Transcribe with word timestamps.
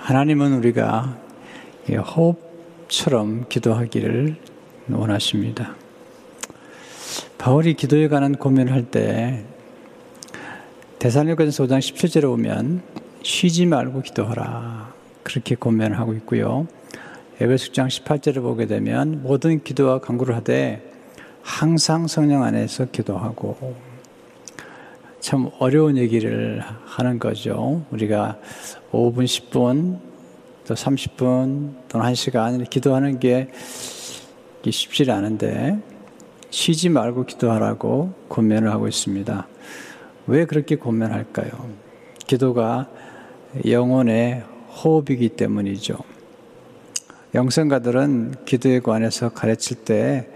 하나님은 0.00 0.54
우리가 0.54 1.18
호흡처럼 1.90 3.44
기도하기를 3.48 4.34
원하십니다. 4.90 5.76
바울이 7.38 7.74
기도에 7.74 8.08
관한 8.08 8.34
고민을 8.34 8.72
할 8.72 8.90
때 8.90 9.44
대사님께서 10.98 11.64
5장 11.64 11.78
17절에 11.78 12.22
보면 12.22 12.82
쉬지 13.22 13.66
말고 13.66 14.02
기도하라 14.02 14.92
그렇게 15.22 15.54
고민을 15.54 15.98
하고 15.98 16.14
있고요. 16.14 16.66
에베소장 17.40 17.88
18절을 17.88 18.42
보게 18.42 18.66
되면 18.66 19.22
모든 19.22 19.62
기도와 19.62 20.00
간구를 20.00 20.34
하되 20.36 20.82
항상 21.42 22.06
성령 22.06 22.42
안에서 22.42 22.86
기도하고 22.86 23.76
참 25.20 25.50
어려운 25.58 25.98
얘기를 25.98 26.62
하는 26.86 27.18
거죠. 27.18 27.84
우리가 27.90 28.38
5분, 28.90 29.24
10분, 29.24 29.98
또 30.66 30.74
30분 30.74 31.74
또는 31.88 32.06
1시간 32.06 32.68
기도하는 32.68 33.18
게 33.20 33.48
쉽지 34.68 35.10
않은데 35.10 35.78
쉬지 36.50 36.88
말고 36.88 37.26
기도하라고 37.26 38.14
고면을 38.28 38.70
하고 38.70 38.88
있습니다. 38.88 39.46
왜 40.26 40.44
그렇게 40.46 40.76
고면할까요? 40.76 41.50
기도가 42.26 42.88
영혼의 43.66 44.42
호흡이기 44.82 45.30
때문이죠. 45.30 45.96
영성가들은 47.34 48.44
기도에 48.44 48.80
관해서 48.80 49.28
가르칠 49.28 49.84
때 49.84 50.28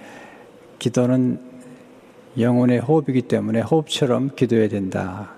기도는 0.78 1.53
영혼의 2.38 2.80
호흡이기 2.80 3.22
때문에 3.22 3.60
호흡처럼 3.60 4.34
기도해야 4.34 4.68
된다. 4.68 5.30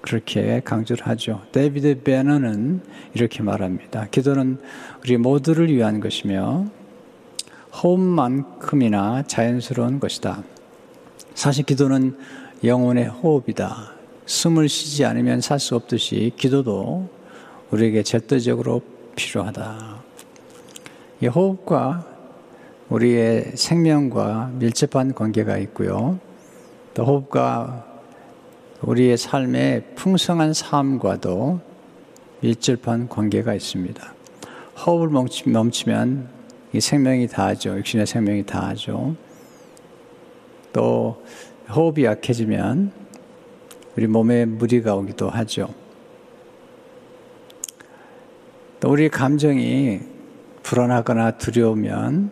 그렇게 0.00 0.60
강조를 0.64 1.06
하죠. 1.06 1.42
데이비드 1.52 2.02
베너는 2.02 2.80
이렇게 3.14 3.42
말합니다. 3.42 4.08
기도는 4.10 4.58
우리 5.02 5.16
모두를 5.16 5.72
위한 5.72 6.00
것이며 6.00 6.66
호흡만큼이나 7.82 9.22
자연스러운 9.26 10.00
것이다. 10.00 10.42
사실 11.34 11.64
기도는 11.64 12.16
영혼의 12.64 13.06
호흡이다. 13.08 13.92
숨을 14.26 14.68
쉬지 14.68 15.04
않으면 15.04 15.40
살 15.40 15.58
수 15.58 15.76
없듯이 15.76 16.32
기도도 16.36 17.08
우리에게 17.70 18.02
절대적으로 18.02 18.82
필요하다. 19.14 20.02
이 21.20 21.26
호흡과 21.26 22.06
우리의 22.88 23.52
생명과 23.54 24.52
밀접한 24.54 25.14
관계가 25.14 25.58
있고요. 25.58 26.18
또 27.00 27.06
호흡과 27.06 27.82
우리의 28.82 29.16
삶의 29.16 29.94
풍성한 29.94 30.52
삶과도 30.52 31.58
밀접한 32.40 33.08
관계가 33.08 33.54
있습니다. 33.54 34.14
호흡을 34.84 35.08
멈추면 35.46 36.28
이 36.74 36.80
생명이 36.80 37.26
다하죠. 37.28 37.78
육신의 37.78 38.06
생명이 38.06 38.44
다하죠. 38.44 39.16
또 40.74 41.24
호흡이 41.74 42.04
약해지면 42.04 42.92
우리 43.96 44.06
몸에 44.06 44.44
무리가 44.44 44.94
오기도 44.94 45.30
하죠. 45.30 45.70
또 48.78 48.90
우리 48.90 49.08
감정이 49.08 50.00
불안하거나 50.62 51.38
두려우면 51.38 52.30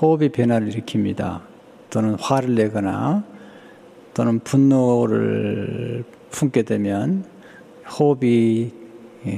호흡이 0.00 0.30
변화를 0.30 0.70
일으킵니다. 0.70 1.42
또는 1.90 2.14
화를 2.18 2.54
내거나 2.54 3.36
또는 4.18 4.40
분노를 4.40 6.02
품게 6.32 6.62
되면 6.62 7.24
호흡이 7.88 8.72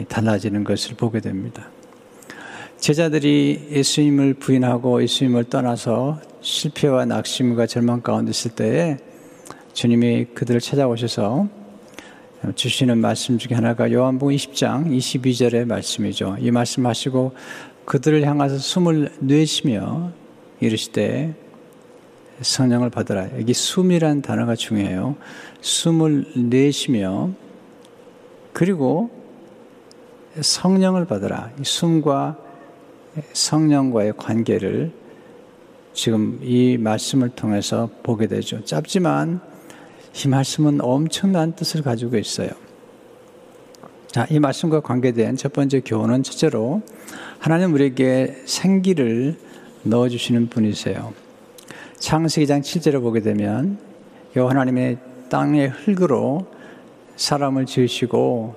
달라지는 0.09 0.65
것을 0.65 0.97
보게 0.97 1.21
됩니다. 1.21 1.69
제자들이 2.79 3.69
예수님을 3.73 4.33
부인하고 4.35 5.03
예수님을 5.03 5.45
떠나서 5.45 6.23
실패와 6.41 7.05
낙심과 7.05 7.67
절망 7.67 8.01
가운데 8.01 8.31
있을 8.31 8.53
때에 8.53 8.97
주님이 9.75 10.29
그들을 10.33 10.63
찾아오셔서 10.63 11.47
주시는 12.55 12.97
말씀 12.97 13.37
중에 13.37 13.55
하나가 13.55 13.93
요한복음 13.93 14.35
20장 14.35 14.97
22절의 14.97 15.67
말씀이죠. 15.67 16.39
이 16.41 16.51
말씀하시고 16.51 17.33
그들을 17.85 18.27
향해서 18.27 18.57
숨을 18.57 19.13
내쉬며 19.19 20.13
이르시되 20.59 21.50
성령을 22.41 22.91
받으라. 22.91 23.39
여기 23.39 23.53
숨이란 23.53 24.23
단어가 24.23 24.55
중요해요. 24.55 25.17
숨을 25.61 26.27
내쉬며 26.37 27.31
그리고 28.53 29.11
성령을 30.41 31.07
받으라. 31.07 31.51
숨과 31.63 32.37
성령과의 33.33 34.15
관계를 34.17 34.93
지금 35.93 36.39
이 36.43 36.79
말씀을 36.79 37.31
통해서 37.31 37.91
보게 38.03 38.27
되죠. 38.27 38.65
짧지만 38.65 39.41
이 40.25 40.29
말씀은 40.29 40.81
엄청난 40.81 41.55
뜻을 41.55 41.83
가지고 41.83 42.17
있어요. 42.17 42.51
자, 44.07 44.27
이 44.31 44.41
말씀과 44.41 44.81
관계된 44.81 45.37
첫 45.37 45.53
번째 45.53 45.81
교훈은 45.81 46.23
첫째로 46.23 46.83
하나님 47.39 47.73
우리에게 47.75 48.43
생기를 48.45 49.37
넣어주시는 49.83 50.49
분이세요. 50.49 51.13
창세기 52.01 52.47
장 52.47 52.63
7절을 52.63 53.03
보게 53.03 53.21
되면 53.21 53.79
여 54.35 54.49
하나님의 54.49 54.97
땅의 55.29 55.69
흙으로 55.69 56.47
사람을 57.17 57.67
지으시고 57.67 58.57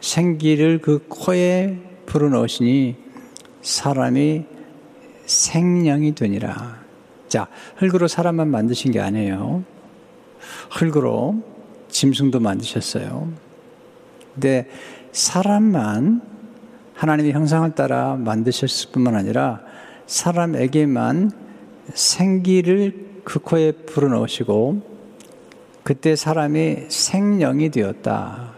생기를 0.00 0.80
그 0.80 1.06
코에 1.08 1.78
불어넣으시니 2.06 2.96
사람이 3.62 4.44
생명이 5.26 6.16
되니라. 6.16 6.80
자, 7.28 7.46
흙으로 7.76 8.08
사람만 8.08 8.48
만드신 8.48 8.90
게 8.90 9.00
아니에요. 9.00 9.62
흙으로 10.72 11.40
짐승도 11.88 12.40
만드셨어요. 12.40 13.32
근데 14.34 14.68
사람만 15.12 16.20
하나님의 16.94 17.32
형상을 17.32 17.70
따라 17.76 18.16
만드셨을 18.16 18.90
뿐만 18.90 19.14
아니라 19.14 19.60
사람에게만 20.06 21.41
생기를 21.94 23.22
그 23.24 23.38
코에 23.38 23.72
불어넣으시고 23.72 24.92
그때 25.82 26.16
사람이 26.16 26.86
생명이 26.88 27.70
되었다. 27.70 28.52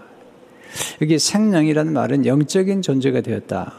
여기 1.01 1.19
생명이라는 1.19 1.93
말은 1.93 2.27
영적인 2.27 2.83
존재가 2.83 3.21
되었다. 3.21 3.75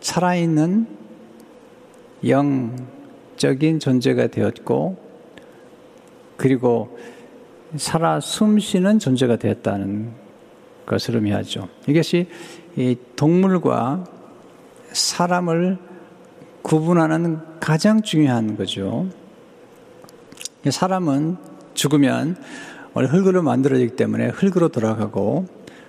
살아있는 0.00 0.86
영적인 2.26 3.78
존재가 3.80 4.28
되었고 4.28 4.96
그리고 6.36 6.98
살아 7.76 8.20
숨쉬는 8.20 8.98
존재가 8.98 9.36
되었다는 9.36 10.12
것을 10.86 11.16
의미하죠. 11.16 11.68
이것이 11.86 12.28
이 12.76 12.96
동물과 13.16 14.04
사람을 14.92 15.78
구분하는 16.62 17.38
가장 17.64 18.02
중요한 18.02 18.58
거죠. 18.58 19.06
사람은 20.68 21.38
죽으면 21.72 22.36
원래 22.92 23.08
흙으로 23.08 23.42
만들어지기 23.42 23.96
때문에 23.96 24.28
흙으로 24.28 24.68
돌아가고 24.68 25.46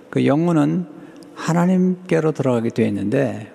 그 0.08 0.24
영혼은 0.24 0.86
하나님께로 1.34 2.32
돌아가게 2.32 2.70
되어 2.70 2.86
있는데 2.86 3.52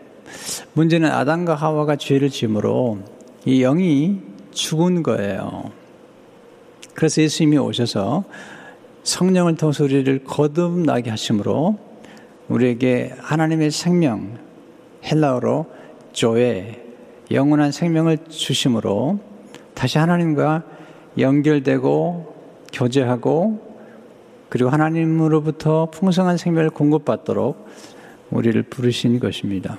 문제는 0.73 1.09
아담과 1.09 1.55
하와가 1.55 1.95
죄를 1.95 2.29
지음으로 2.29 2.99
이 3.45 3.61
영이 3.61 4.19
죽은 4.51 5.01
거예요. 5.01 5.71
그래서 6.93 7.23
예수님이 7.23 7.57
오셔서 7.57 8.25
성령을 9.01 9.55
통해서 9.55 9.83
우리를 9.83 10.25
거듭나게 10.25 11.09
하심으로 11.09 11.79
우리에게 12.49 13.15
하나님의 13.17 13.71
생명, 13.71 14.37
헬라어로 15.05 15.65
조에 16.13 16.90
영원한 17.31 17.71
생명을 17.71 18.19
주심으로 18.29 19.19
다시 19.73 19.97
하나님과 19.97 20.63
연결되고 21.17 22.35
교제하고 22.73 23.71
그리고 24.49 24.69
하나님으로부터 24.69 25.89
풍성한 25.91 26.37
생명을 26.37 26.69
공급받도록 26.71 27.67
우리를 28.31 28.61
부르신 28.63 29.19
것입니다. 29.19 29.77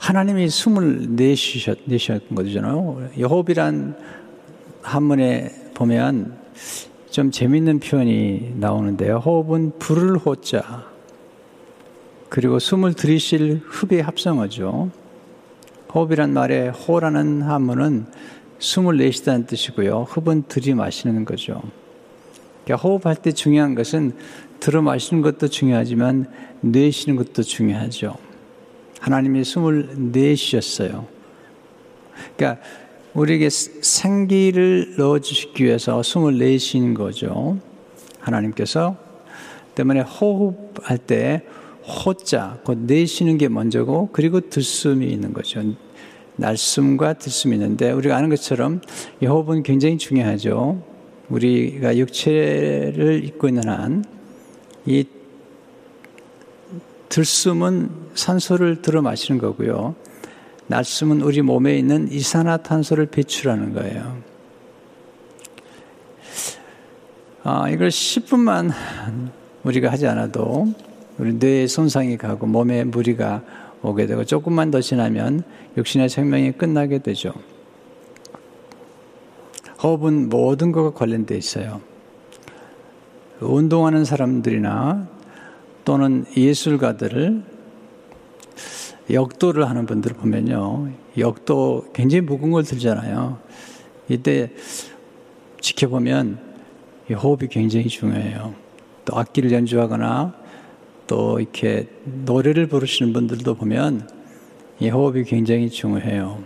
하나님이 0.00 0.48
숨을 0.50 1.16
내쉬셨, 1.16 1.78
내셨던 1.86 2.34
거잖아요. 2.34 3.08
여호비란 3.18 3.96
한문에 4.82 5.50
보면 5.74 6.38
좀 7.10 7.30
재밌는 7.30 7.80
표현이 7.80 8.54
나오는데요. 8.56 9.16
호흡은 9.16 9.78
불을 9.78 10.18
호자, 10.18 10.89
그리고 12.30 12.60
숨을 12.60 12.94
들이실 12.94 13.60
흡의 13.66 14.02
합성어죠. 14.02 14.90
호흡이란 15.92 16.32
말에 16.32 16.68
호라는 16.68 17.42
한문은 17.42 18.06
숨을 18.60 18.98
내쉬다는 18.98 19.46
뜻이고요. 19.46 20.06
흡은 20.08 20.44
들이마시는 20.46 21.24
거죠. 21.24 21.60
그러니까 22.64 22.88
호흡할 22.88 23.16
때 23.16 23.32
중요한 23.32 23.74
것은 23.74 24.14
들어 24.60 24.80
마시는 24.80 25.22
것도 25.22 25.48
중요하지만 25.48 26.30
내쉬는 26.60 27.16
것도 27.16 27.42
중요하죠. 27.42 28.14
하나님이 29.00 29.42
숨을 29.42 29.88
내쉬셨어요. 30.12 31.06
그러니까 32.36 32.62
우리에게 33.12 33.48
생기를 33.50 34.94
넣어주시기 34.98 35.64
위해서 35.64 36.00
숨을 36.00 36.38
내쉬는 36.38 36.94
거죠. 36.94 37.58
하나님께서 38.20 38.96
때문에 39.74 40.02
호흡할 40.02 40.98
때 40.98 41.42
호자, 41.90 42.58
곧 42.64 42.78
내쉬는 42.78 43.38
게 43.38 43.48
먼저고 43.48 44.08
그리고 44.12 44.40
들숨이 44.40 45.06
있는 45.06 45.32
거죠. 45.32 45.62
날숨과 46.36 47.14
들숨이 47.14 47.56
있는데 47.56 47.90
우리가 47.92 48.16
아는 48.16 48.30
것처럼 48.30 48.80
이 49.20 49.26
호흡은 49.26 49.62
굉장히 49.62 49.98
중요하죠. 49.98 50.82
우리가 51.28 51.96
육체를 51.96 53.22
입고 53.24 53.48
있는 53.48 53.68
한 53.68 54.20
이 54.86 55.04
들숨은 57.08 57.90
산소를 58.14 58.82
들어 58.82 59.02
마시는 59.02 59.40
거고요. 59.40 59.94
날숨은 60.68 61.22
우리 61.22 61.42
몸에 61.42 61.76
있는 61.76 62.10
이산화탄소를 62.10 63.06
배출하는 63.06 63.74
거예요. 63.74 64.22
아, 67.42 67.68
이걸 67.68 67.88
10분만 67.88 68.72
우리가 69.64 69.90
하지 69.90 70.06
않아도 70.06 70.72
우리 71.20 71.34
뇌에 71.34 71.66
손상이 71.66 72.16
가고 72.16 72.46
몸에 72.46 72.82
무리가 72.84 73.42
오게 73.82 74.06
되고 74.06 74.24
조금만 74.24 74.70
더 74.70 74.80
지나면 74.80 75.42
육신의 75.76 76.08
생명이 76.08 76.52
끝나게 76.52 77.00
되죠. 77.00 77.34
호흡은 79.82 80.30
모든 80.30 80.72
것과 80.72 80.94
관련되어 80.94 81.36
있어요. 81.36 81.82
운동하는 83.38 84.06
사람들이나 84.06 85.08
또는 85.84 86.24
예술가들을 86.34 87.42
역도를 89.10 89.68
하는 89.68 89.84
분들 89.84 90.14
보면요. 90.14 90.88
역도 91.18 91.88
굉장히 91.92 92.22
무거운 92.22 92.52
걸 92.52 92.64
들잖아요. 92.64 93.38
이때 94.08 94.50
지켜보면 95.60 96.38
호흡이 97.10 97.48
굉장히 97.48 97.88
중요해요. 97.88 98.54
또 99.04 99.18
악기를 99.18 99.52
연주하거나 99.52 100.39
또 101.10 101.40
이렇게 101.40 101.88
노래를 102.24 102.68
부르시는 102.68 103.12
분들도 103.12 103.56
보면 103.56 104.08
이 104.78 104.90
호흡이 104.90 105.24
굉장히 105.24 105.68
중요해요. 105.68 106.40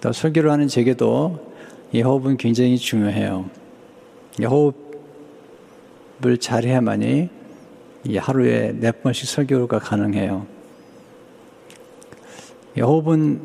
또 0.00 0.12
설교를 0.12 0.50
하는 0.50 0.66
제게도 0.66 1.54
이 1.92 2.02
호흡은 2.02 2.36
굉장히 2.36 2.76
중요해요. 2.76 3.48
이 4.40 4.44
호흡을 4.44 4.74
잘해야만이 6.40 7.28
이 8.06 8.16
하루에 8.16 8.72
네 8.72 8.90
번씩 8.90 9.28
설교가 9.28 9.78
가능해요. 9.78 10.48
이 12.76 12.80
호흡은 12.80 13.40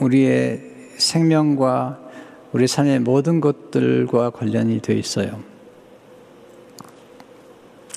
우리의 0.00 0.62
생명과 0.96 1.98
우리 2.52 2.68
삶의 2.68 3.00
모든 3.00 3.40
것들과 3.40 4.30
관련이 4.30 4.80
되어 4.80 4.96
있어요. 4.96 5.49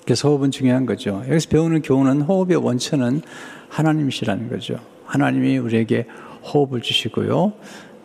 그래서 0.05 0.29
호흡은 0.29 0.51
중요한 0.51 0.85
거죠. 0.85 1.23
여기서 1.27 1.49
배우는 1.49 1.81
교훈은 1.81 2.21
호흡의 2.21 2.57
원천은 2.57 3.21
하나님이시라는 3.69 4.49
거죠. 4.49 4.75
하나님이 5.05 5.57
우리에게 5.57 6.05
호흡을 6.43 6.81
주시고요. 6.81 7.53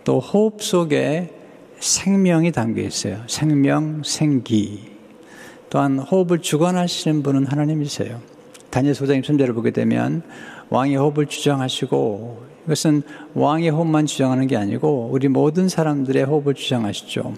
또 0.05 0.21
호흡 0.21 0.63
속에 0.63 1.35
생명이 1.81 2.53
담겨 2.53 2.83
있어요. 2.83 3.23
생명, 3.27 4.03
생기. 4.05 4.97
또한 5.71 5.99
호흡을 5.99 6.39
주관하시는 6.39 7.23
분은 7.23 7.47
하나님이세요. 7.47 8.21
다니엘서 8.71 8.95
5장 8.95 9.23
23절을 9.23 9.55
보게 9.55 9.71
되면 9.71 10.23
왕의 10.71 10.97
호흡을 10.97 11.27
주장하시고 11.27 12.43
이것은 12.67 13.03
왕의 13.35 13.71
호흡만 13.71 14.07
주장하는 14.07 14.47
게 14.47 14.57
아니고 14.57 15.09
우리 15.13 15.29
모든 15.29 15.69
사람들의 15.69 16.25
호흡을 16.25 16.55
주장하시죠. 16.55 17.35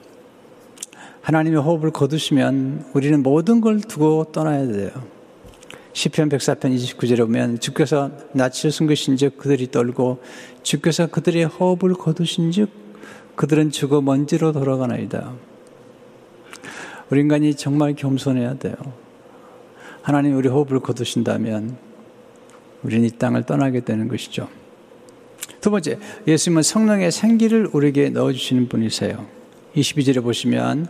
하나님의 1.22 1.61
호흡을 1.61 1.90
거두시면 1.90 2.90
우리는 2.94 3.22
모든 3.22 3.61
걸 3.61 3.81
두고 3.81 4.32
떠나야 4.32 4.67
돼요. 4.67 4.90
시편 5.93 6.28
104편 6.28 6.75
29절에 6.75 7.19
보면 7.19 7.58
주께서 7.58 8.11
낯을 8.32 8.70
숨기신즉 8.70 9.37
그들이 9.37 9.70
떨고 9.70 10.22
주께서 10.62 11.06
그들의 11.08 11.44
호흡을 11.44 11.94
거두신즉 11.94 12.70
그들은 13.34 13.70
죽어 13.70 14.00
먼지로 14.00 14.52
돌아가나이다. 14.52 15.32
우리 17.11 17.20
인간이 17.20 17.55
정말 17.55 17.94
겸손해야 17.94 18.55
돼요. 18.55 18.75
하나님 20.02 20.37
우리 20.37 20.49
호흡을 20.49 20.81
거두신다면 20.81 21.76
우리는 22.82 23.05
이 23.05 23.11
땅을 23.11 23.44
떠나게 23.44 23.81
되는 23.81 24.08
것이죠. 24.08 24.49
두 25.61 25.70
번째, 25.70 25.99
예수님은 26.26 26.62
성령의 26.62 27.12
생기를 27.12 27.69
우리에게 27.73 28.11
넣어주시는 28.11 28.69
분이세요. 28.69 29.39
22절에 29.75 30.22
보시면 30.22 30.88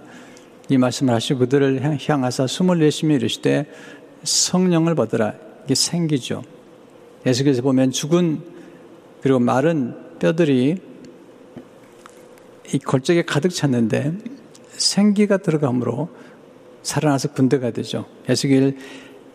이 0.68 0.78
말씀을 0.78 1.14
하시고 1.14 1.40
그들을 1.40 1.98
향하사 2.08 2.46
숨을 2.46 2.78
내쉬며 2.78 3.16
이르시되 3.16 3.66
성령을 4.22 4.94
받으라. 4.94 5.34
이게 5.64 5.74
생기죠. 5.74 6.42
예수께서 7.26 7.62
보면 7.62 7.90
죽은 7.90 8.40
그리고 9.20 9.38
마른 9.38 9.94
뼈들이 10.18 10.76
이 12.72 12.78
골짜기에 12.78 13.22
가득 13.22 13.50
찼는데 13.50 14.14
생기가 14.70 15.38
들어감으로 15.38 16.08
살아나서 16.82 17.32
군대가 17.32 17.70
되죠. 17.70 18.06
에스겔 18.28 18.76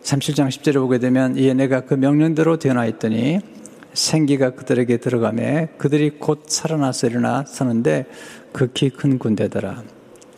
37장 0.02 0.48
10절에 0.48 0.74
보게 0.74 0.98
되면 0.98 1.36
이에 1.36 1.52
내가 1.54 1.82
그 1.82 1.94
명령대로 1.94 2.58
되어나있더니 2.58 3.40
생기가 3.96 4.50
그들에게 4.50 4.98
들어가매 4.98 5.68
그들이 5.78 6.10
곧 6.18 6.44
살아나서 6.46 7.06
일어나 7.06 7.44
서는데 7.46 8.04
극히 8.52 8.90
큰 8.90 9.18
군대더라. 9.18 9.82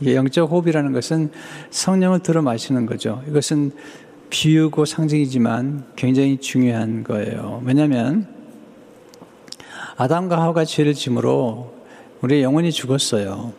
이 0.01 0.15
영적 0.15 0.51
호흡이라는 0.51 0.93
것은 0.93 1.33
성령을 1.71 2.21
들어 2.21 2.41
마시는 2.41 2.87
거죠. 2.87 3.23
이것은 3.29 3.73
비유고 4.31 4.85
상징이지만 4.85 5.87
굉장히 5.97 6.39
중요한 6.39 7.03
거예요. 7.03 7.61
왜냐하면 7.65 8.29
아담과 9.97 10.41
하와가 10.41 10.65
죄를 10.65 10.95
짐으로 10.95 11.75
우리의 12.21 12.45
영혼이 12.45 12.71
죽었어요. 12.71 13.53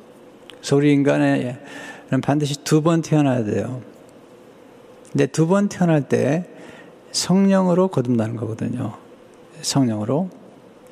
그래서 0.60 0.76
우리 0.78 0.94
인간은 0.94 1.58
반드시 2.22 2.64
두 2.64 2.82
번 2.82 3.02
태어나야 3.02 3.44
돼요. 3.44 3.82
근데 5.12 5.26
두 5.26 5.48
번 5.48 5.68
태어날 5.68 6.08
때 6.08 6.46
성령으로 7.12 7.90
거듭나는 7.90 8.38
거거든요. 8.38 8.94
성령으로. 9.62 10.30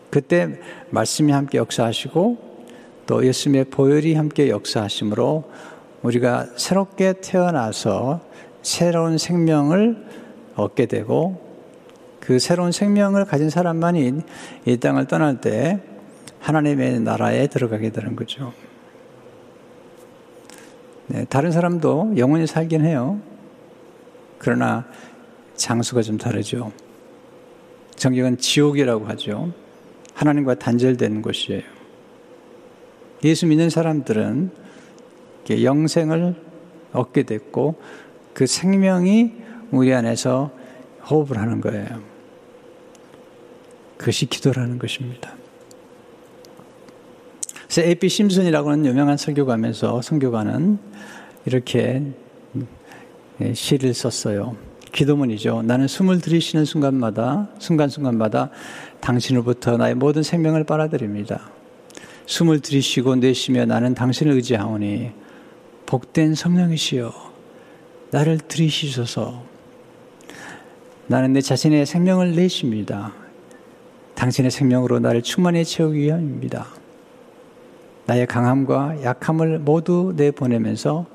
그때 0.09 0.59
말씀이 0.89 1.31
함께 1.31 1.57
역사하시고 1.57 2.37
또 3.05 3.25
예수님의 3.25 3.65
보혈이 3.65 4.15
함께 4.15 4.49
역사하심으로 4.49 5.49
우리가 6.03 6.47
새롭게 6.57 7.13
태어나서 7.21 8.21
새로운 8.61 9.17
생명을 9.17 10.05
얻게 10.55 10.85
되고 10.85 11.41
그 12.19 12.39
새로운 12.39 12.71
생명을 12.71 13.25
가진 13.25 13.49
사람만이 13.49 14.21
이 14.65 14.77
땅을 14.77 15.07
떠날 15.07 15.39
때 15.39 15.79
하나님의 16.39 16.99
나라에 16.99 17.47
들어가게 17.47 17.91
되는 17.91 18.15
거죠. 18.15 18.53
네, 21.07 21.25
다른 21.29 21.51
사람도 21.51 22.15
영원히 22.17 22.47
살긴 22.47 22.83
해요. 22.83 23.19
그러나 24.37 24.85
장수가 25.55 26.01
좀 26.01 26.17
다르죠. 26.17 26.71
성경은 27.97 28.37
지옥이라고 28.37 29.05
하죠. 29.07 29.51
하나님과 30.13 30.55
단절되는 30.55 31.21
곳이에요. 31.21 31.63
예수 33.23 33.45
믿는 33.47 33.69
사람들은 33.69 34.51
영생을 35.49 36.35
얻게 36.93 37.23
됐고 37.23 37.75
그 38.33 38.45
생명이 38.45 39.33
우리 39.71 39.93
안에서 39.93 40.51
호흡을 41.09 41.37
하는 41.37 41.59
거예요. 41.61 42.01
그것이 43.97 44.27
기도라는 44.27 44.77
것입니다. 44.77 45.35
그래서 47.63 47.81
심슨이라고 48.07 48.71
하는 48.71 48.85
유명한 48.85 49.17
설교가면서 49.17 50.01
선교가는 50.01 50.77
이렇게 51.45 52.03
예, 53.41 53.53
시를 53.53 53.93
썼어요. 53.93 54.66
기도문이죠. 54.91 55.63
나는 55.63 55.87
숨을 55.87 56.19
들이쉬는 56.21 56.65
순간마다, 56.65 57.49
순간순간마다 57.59 58.49
당신으로부터 58.99 59.77
나의 59.77 59.95
모든 59.95 60.23
생명을 60.23 60.63
빨아들입니다. 60.63 61.49
숨을 62.25 62.59
들이쉬고 62.59 63.15
내쉬며 63.15 63.65
나는 63.65 63.93
당신을 63.93 64.33
의지하오니 64.33 65.11
복된 65.85 66.35
성령이시여 66.35 67.13
나를 68.11 68.39
들이쉬소서 68.39 69.43
나는 71.07 71.33
내 71.33 71.41
자신의 71.41 71.85
생명을 71.85 72.35
내쉽니다. 72.35 73.13
당신의 74.15 74.51
생명으로 74.51 74.99
나를 74.99 75.21
충만히 75.21 75.63
채우기 75.63 75.97
위함입니다. 75.99 76.67
나의 78.07 78.25
강함과 78.25 79.03
약함을 79.03 79.59
모두 79.59 80.13
내보내면서 80.15 81.05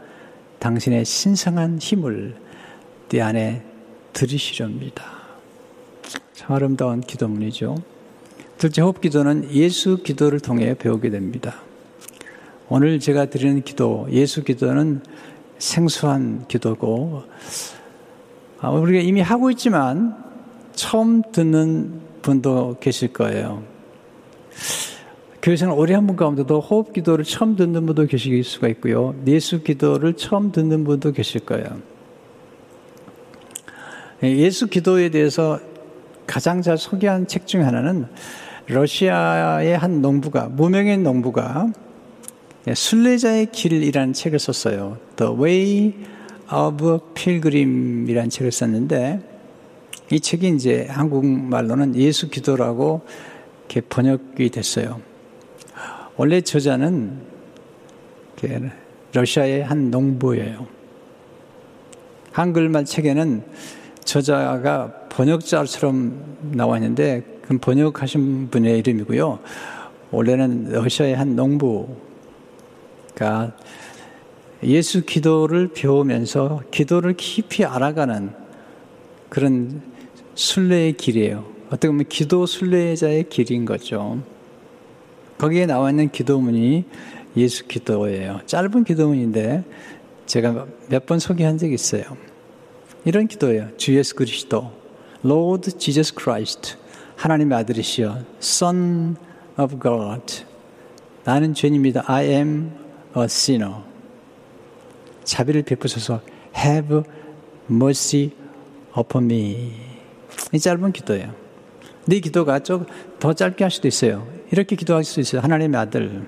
당신의 0.61 1.05
신성한 1.05 1.79
힘을 1.79 2.37
내 3.13 3.21
안에 3.21 3.63
들이시렵니다. 4.15 5.05
참 6.33 6.57
아름다운 6.57 7.03
기도문이죠. 7.03 7.77
둘째 8.57 8.81
호흡 8.81 9.03
기도는 9.03 9.53
예수 9.53 10.03
기도를 10.03 10.41
통해 10.41 10.73
배우게 10.73 11.11
됩니다. 11.11 11.57
오늘 12.71 12.99
제가 13.01 13.27
드리는 13.27 13.63
기도, 13.63 14.07
예수 14.11 14.43
기도는 14.43 15.03
생소한 15.59 16.47
기도고, 16.49 17.25
아, 18.61 18.71
우리가 18.71 19.01
이미 19.01 19.21
하고 19.21 19.51
있지만 19.51 20.17
처음 20.73 21.21
듣는 21.33 22.01
분도 22.23 22.79
계실 22.81 23.13
거예요. 23.13 23.63
교회생활 25.43 25.79
오래 25.79 25.93
한 25.93 26.07
분 26.07 26.17
가운데도 26.17 26.61
호흡 26.61 26.95
기도를 26.95 27.27
처음 27.27 27.57
듣는 27.57 27.85
분도 27.85 28.07
계실 28.07 28.43
수가 28.43 28.69
있고요. 28.69 29.15
예수 29.27 29.63
기도를 29.63 30.15
처음 30.15 30.51
듣는 30.51 30.85
분도 30.85 31.13
계실 31.13 31.43
거예요. 31.45 31.92
예수 34.23 34.69
기도에 34.69 35.09
대해서 35.11 35.59
가장 36.27 36.63
잘 36.63 36.79
소개한 36.79 37.27
책 37.27 37.47
중 37.47 37.67
하나는 37.67 38.07
러시아의 38.67 39.77
한 39.77 40.01
농부가, 40.01 40.47
무명의 40.49 40.99
농부가 40.99 41.67
순례자의 42.73 43.47
길이라는 43.51 44.13
책을 44.13 44.39
썼어요. 44.39 44.99
The 45.17 45.33
Way 45.35 45.95
of 46.53 46.99
Pilgrim이라는 47.15 48.31
책을 48.31 48.53
썼는데 48.53 49.21
이 50.13 50.21
책이 50.21 50.49
이제 50.51 50.87
한국말로는 50.89 51.97
예수 51.97 52.31
기도라고 52.31 53.03
이렇게 53.69 53.81
번역이 53.81 54.51
됐어요. 54.51 55.01
원래 56.17 56.41
저자는 56.41 57.19
러시아의 59.13 59.65
한 59.65 59.91
농부예요. 59.91 60.67
한글말 62.31 62.85
책에는 62.85 63.43
저자가 64.05 64.93
번역자처럼 65.09 66.53
나와 66.53 66.77
있는데 66.79 67.23
그 67.43 67.59
번역하신 67.59 68.49
분의 68.51 68.79
이름이고요. 68.79 69.39
원래는 70.11 70.71
러시아의 70.73 71.17
한 71.17 71.37
농부가 71.37 71.97
예수 74.63 75.05
기도를 75.05 75.69
배우면서 75.75 76.63
기도를 76.71 77.15
깊이 77.17 77.65
알아가는 77.65 78.31
그런 79.29 79.83
순례의 80.35 80.95
길이에요. 80.95 81.45
어떻게 81.69 81.89
보면 81.89 82.07
기도 82.09 82.47
순례자의 82.47 83.29
길인 83.29 83.65
거죠. 83.65 84.23
거기에 85.39 85.67
나와 85.67 85.91
있는 85.91 86.11
기도문이 86.11 86.85
예수 87.37 87.67
기도예요. 87.67 88.41
짧은 88.47 88.85
기도문인데 88.85 89.65
제가 90.27 90.67
몇 90.89 91.07
번 91.07 91.19
소개한 91.19 91.59
적이 91.59 91.75
있어요. 91.75 92.05
이런 93.05 93.27
기도예요. 93.27 93.77
주 93.77 93.97
예수 93.97 94.15
그리스도, 94.15 94.71
Lord 95.25 95.79
Jesus 95.79 96.15
Christ, 96.15 96.77
하나님의 97.17 97.59
아들이시여, 97.59 98.25
Son 98.41 99.17
of 99.59 99.79
God. 99.81 100.45
나는 101.25 101.55
죄인입니다. 101.55 102.05
I 102.07 102.27
am 102.27 102.73
a 103.17 103.25
sinner. 103.25 103.75
자비를 105.25 105.63
베푸소서 105.63 106.21
Have 106.57 107.03
mercy 107.71 108.31
upon 108.99 109.25
me. 109.25 109.73
이 110.53 110.59
짧은 110.59 110.93
기도예요. 110.93 111.35
네 112.07 112.19
기도가 112.21 112.59
좀더 112.61 113.33
짧게 113.33 113.65
할 113.65 113.71
수도 113.71 113.89
있어요. 113.89 114.27
이렇게 114.51 114.77
기도할 114.77 115.05
수 115.05 115.21
있어요. 115.21 115.41
하나님의 115.41 115.81
아들 115.81 116.27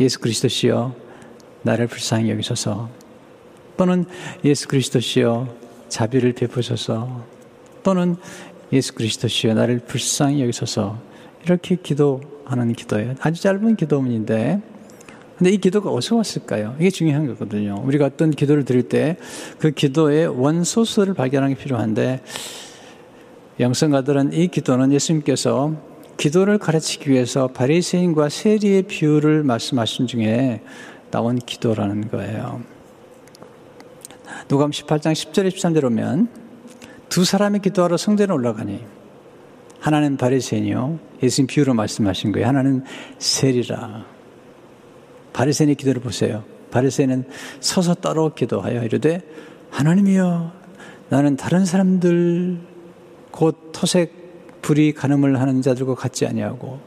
예수 0.00 0.18
그리스도시여 0.18 0.94
나를 1.62 1.86
불쌍히 1.86 2.30
여기소서 2.30 2.90
또는 3.76 4.04
예수 4.44 4.68
그리스도시여 4.68 5.54
자비를 5.92 6.32
베푸소서 6.32 7.22
또는 7.82 8.16
예수 8.72 8.94
그리스도시여 8.94 9.52
나를 9.54 9.80
불쌍히 9.80 10.40
여기소서 10.40 10.98
이렇게 11.44 11.76
기도하는 11.76 12.72
기도예요. 12.72 13.14
아주 13.20 13.42
짧은 13.42 13.76
기도문인데 13.76 14.60
근데 15.36 15.50
이 15.50 15.58
기도가 15.58 15.90
어디서 15.90 16.16
왔을까요? 16.16 16.76
이게 16.78 16.88
중요한 16.88 17.26
거거든요. 17.26 17.82
우리가 17.84 18.06
어떤 18.06 18.30
기도를 18.30 18.64
드릴 18.64 18.88
때 18.88 19.16
그 19.58 19.70
기도의 19.70 20.28
원소스를 20.28 21.14
발견하는 21.14 21.54
게 21.54 21.62
필요한데 21.62 22.22
영성가들은 23.60 24.32
이 24.32 24.48
기도는 24.48 24.92
예수님께서 24.92 25.74
기도를 26.16 26.58
가르치기 26.58 27.10
위해서 27.10 27.48
바리새인과 27.48 28.28
세리의 28.28 28.84
비유를 28.84 29.42
말씀하신 29.42 30.06
중에 30.06 30.62
나온 31.10 31.36
기도라는 31.36 32.08
거예요. 32.08 32.62
누가 34.52 34.66
18장 34.66 35.12
10절 35.14 35.48
13절 35.48 35.84
오면 35.84 36.28
두 37.08 37.24
사람이 37.24 37.60
기도하러 37.60 37.96
성전에 37.96 38.34
올라가니 38.34 38.84
하나는 39.80 40.18
바리새인이요 40.18 40.98
예수님 41.22 41.46
비유로 41.46 41.72
말씀하신 41.72 42.32
거예요. 42.32 42.48
하나는 42.48 42.84
세리라. 43.18 44.04
바리새인의 45.32 45.76
기도를 45.76 46.02
보세요. 46.02 46.44
바리새인은 46.70 47.24
서서 47.60 47.94
따로 47.94 48.34
기도하여 48.34 48.84
이르되 48.84 49.22
하나님이여 49.70 50.52
나는 51.08 51.36
다른 51.36 51.64
사람들 51.64 52.58
곧 53.30 53.70
토색 53.72 54.60
불이 54.60 54.92
가늠을 54.92 55.40
하는 55.40 55.62
자들과 55.62 55.94
같지 55.94 56.26
아니하고 56.26 56.78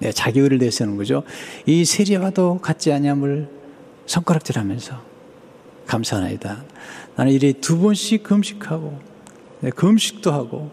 네, 0.00 0.10
자기 0.10 0.40
의를 0.40 0.58
내세우는 0.58 0.96
거죠. 0.96 1.22
이 1.64 1.84
세리와도 1.84 2.58
같지 2.58 2.92
아니함을 2.92 3.48
손가락질하면서 4.06 5.14
감사하나이다. 5.86 6.73
나는 7.16 7.32
이래 7.32 7.52
두 7.52 7.78
번씩 7.78 8.22
금식하고 8.22 8.98
네, 9.60 9.70
금식도 9.70 10.32
하고 10.32 10.70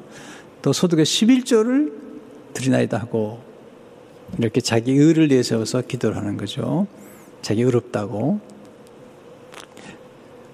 또 0.62 0.74
소득의 0.74 1.06
11조를 1.06 1.94
드리나이다 2.54 2.98
하고 2.98 3.42
이렇게 4.38 4.62
자기 4.62 4.94
의를 4.94 5.28
내세워서 5.28 5.82
기도를 5.82 6.18
하는 6.18 6.38
거죠. 6.38 6.88
자기 7.42 7.62
의롭다고. 7.62 8.40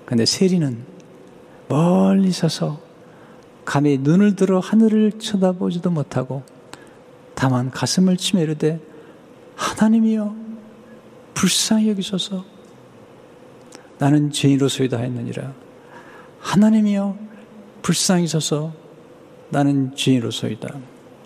근데 0.06 0.26
세리는 0.26 0.84
멀리 1.68 2.32
서서 2.32 2.80
감히 3.66 3.98
눈을 3.98 4.36
들어 4.36 4.60
하늘을 4.60 5.14
쳐다보지도 5.20 5.92
못하고 5.92 6.44
다만 7.36 7.70
가슴을 7.70 8.16
치며 8.16 8.44
이르되 8.44 8.80
하나님이여 9.56 10.36
불쌍히 11.34 11.90
여기소서 11.90 12.46
나는 14.00 14.32
죄인으로소이다 14.32 14.98
했느니라 14.98 15.54
하나님이여 16.58 17.16
불쌍히 17.84 18.28
서서 18.28 18.74
나는 19.50 19.96
죄인으로소이다 19.96 20.76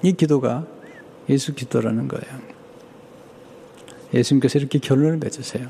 이 0.03 0.11
기도가 0.11 0.65
예수 1.29 1.55
기도라는 1.55 2.09
거예요 2.09 2.41
예수님께서 4.13 4.59
이렇게 4.59 4.77
결론을 4.79 5.17
맺으세요 5.17 5.69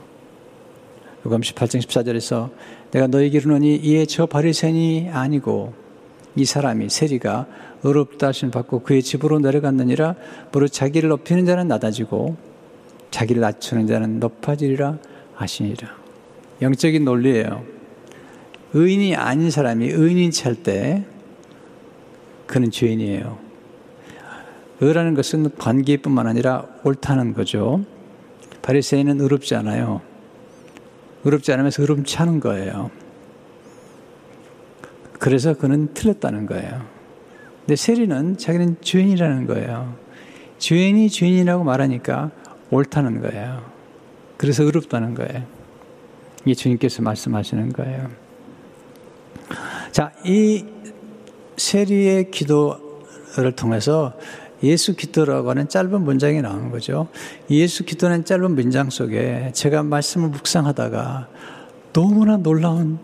요감 1.25 1.41
18장 1.41 1.79
14절에서 1.79 2.49
내가 2.89 3.05
너에게 3.05 3.37
이르노니 3.37 3.75
이에 3.75 4.07
저 4.07 4.25
바리새인이 4.25 5.09
아니고 5.11 5.73
이 6.35 6.45
사람이 6.45 6.89
세리가 6.89 7.45
의롭다 7.83 8.29
하심 8.29 8.49
받고 8.49 8.81
그의 8.81 9.03
집으로 9.03 9.37
내려갔느니라 9.39 10.15
무릇 10.51 10.73
자기를 10.73 11.09
높이는 11.09 11.45
자는 11.45 11.67
낮아지고 11.67 12.35
자기를 13.11 13.41
낮추는 13.41 13.85
자는 13.87 14.19
높아지리라 14.19 14.97
하시니라. 15.35 15.89
영적인 16.61 17.03
논리예요. 17.03 17.80
의인이 18.73 19.15
아닌 19.15 19.51
사람이 19.51 19.87
의인인 19.89 20.31
채 20.31 20.49
할 20.49 20.55
때 20.63 21.03
그는 22.47 22.69
죄인이에요. 22.69 23.37
의라는 24.81 25.13
것은 25.13 25.55
관계뿐만 25.57 26.27
아니라 26.27 26.65
옳다는 26.83 27.33
거죠. 27.33 27.83
바리새인은 28.61 29.21
의롭지 29.21 29.55
않아요. 29.55 30.01
의롭지 31.23 31.53
않으면서 31.53 31.81
의롭지 31.81 32.17
않은 32.17 32.39
거예요. 32.39 32.91
그래서 35.19 35.53
그는 35.53 35.93
틀렸다는 35.93 36.47
거예요. 36.47 36.85
근데 37.59 37.75
세리는 37.75 38.37
자기는 38.37 38.77
죄인이라는 38.81 39.47
거예요. 39.47 39.95
죄인이 40.57 41.09
죄인이라고 41.09 41.63
말하니까 41.63 42.31
옳다는 42.71 43.21
거예요. 43.21 43.63
그래서 44.37 44.63
의롭다는 44.63 45.13
거예요. 45.13 45.45
이게 46.43 46.55
주님께서 46.55 47.03
말씀하시는 47.03 47.71
거예요. 47.73 48.09
자, 49.91 50.13
이 50.23 50.65
세리의 51.57 52.31
기도를 52.31 53.51
통해서 53.57 54.13
예수 54.63 54.95
기도라고 54.95 55.49
하는 55.49 55.67
짧은 55.67 56.01
문장이 56.01 56.41
나오는 56.41 56.71
거죠. 56.71 57.09
예수 57.49 57.83
기도는 57.83 58.23
짧은 58.23 58.55
문장 58.55 58.89
속에 58.89 59.51
제가 59.53 59.83
말씀을 59.83 60.29
묵상하다가 60.29 61.27
너무나 61.91 62.37
놀라운 62.37 62.99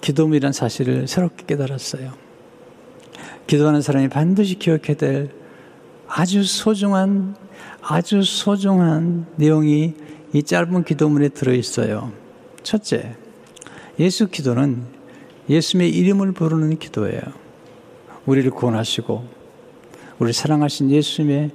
기도문이란 0.00 0.52
사실을 0.52 1.06
새롭게 1.06 1.44
깨달았어요. 1.46 2.12
기도하는 3.46 3.82
사람이 3.82 4.08
반드시 4.08 4.54
기억해야 4.54 4.96
될 4.96 5.30
아주 6.08 6.44
소중한, 6.44 7.36
아주 7.82 8.22
소중한 8.22 9.26
내용이 9.36 9.94
이 10.32 10.42
짧은 10.42 10.84
기도문에 10.84 11.28
들어있어요. 11.30 12.12
첫째, 12.62 13.16
예수 13.98 14.28
기도는 14.28 14.95
예수님의 15.48 15.90
이름을 15.90 16.32
부르는 16.32 16.78
기도예요. 16.78 17.20
우리를 18.26 18.50
구원하시고 18.50 19.28
우리 20.18 20.32
사랑하신 20.32 20.90
예수님의 20.90 21.50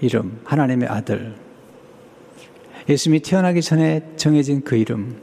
이름, 0.00 0.40
하나님의 0.44 0.88
아들. 0.88 1.34
예수님이 2.88 3.20
태어나기 3.20 3.62
전에 3.62 4.12
정해진 4.16 4.62
그 4.62 4.76
이름. 4.76 5.20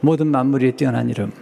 모든 0.00 0.28
만물이 0.28 0.72
뛰어난 0.72 1.08
이름. 1.08 1.32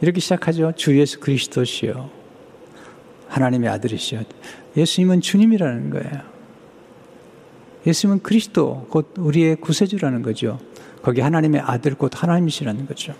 이렇게 0.00 0.20
시작하죠. 0.20 0.72
주 0.76 0.98
예수 0.98 1.20
그리스도시요. 1.20 2.10
하나님의 3.28 3.68
아들이시요. 3.70 4.22
예수님은 4.76 5.20
주님이라는 5.20 5.90
거예요. 5.90 6.36
예수님은 7.86 8.22
그리스도, 8.22 8.86
곧 8.90 9.14
우리의 9.16 9.56
구세주라는 9.56 10.22
거죠. 10.22 10.58
거기 11.02 11.20
하나님의 11.20 11.60
아들, 11.60 11.94
곧 11.94 12.10
하나님이시라는 12.20 12.86
거죠. 12.86 13.14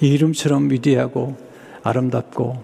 이 0.00 0.08
이름처럼 0.08 0.70
위대하고 0.70 1.36
아름답고 1.82 2.62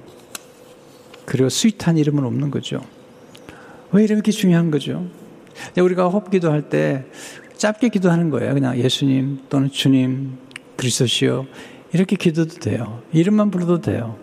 그리고 1.25 1.49
스윗한 1.49 1.99
이름은 1.99 2.25
없는 2.25 2.51
거죠. 2.51 2.81
왜 3.93 4.05
이렇게 4.05 4.31
중요한 4.31 4.71
거죠? 4.71 5.07
우리가 5.77 6.09
호흡 6.09 6.31
기도 6.31 6.51
할 6.51 6.69
때 6.69 7.05
짧게 7.59 7.89
기도하는 7.89 8.31
거예요. 8.31 8.55
그냥 8.55 8.79
예수님 8.79 9.41
또는 9.49 9.69
주님, 9.69 10.39
그리스도시요. 10.77 11.47
이렇게 11.93 12.15
기도도 12.17 12.61
돼요. 12.61 13.03
이름만 13.13 13.51
불러도 13.51 13.81
돼요. 13.81 14.17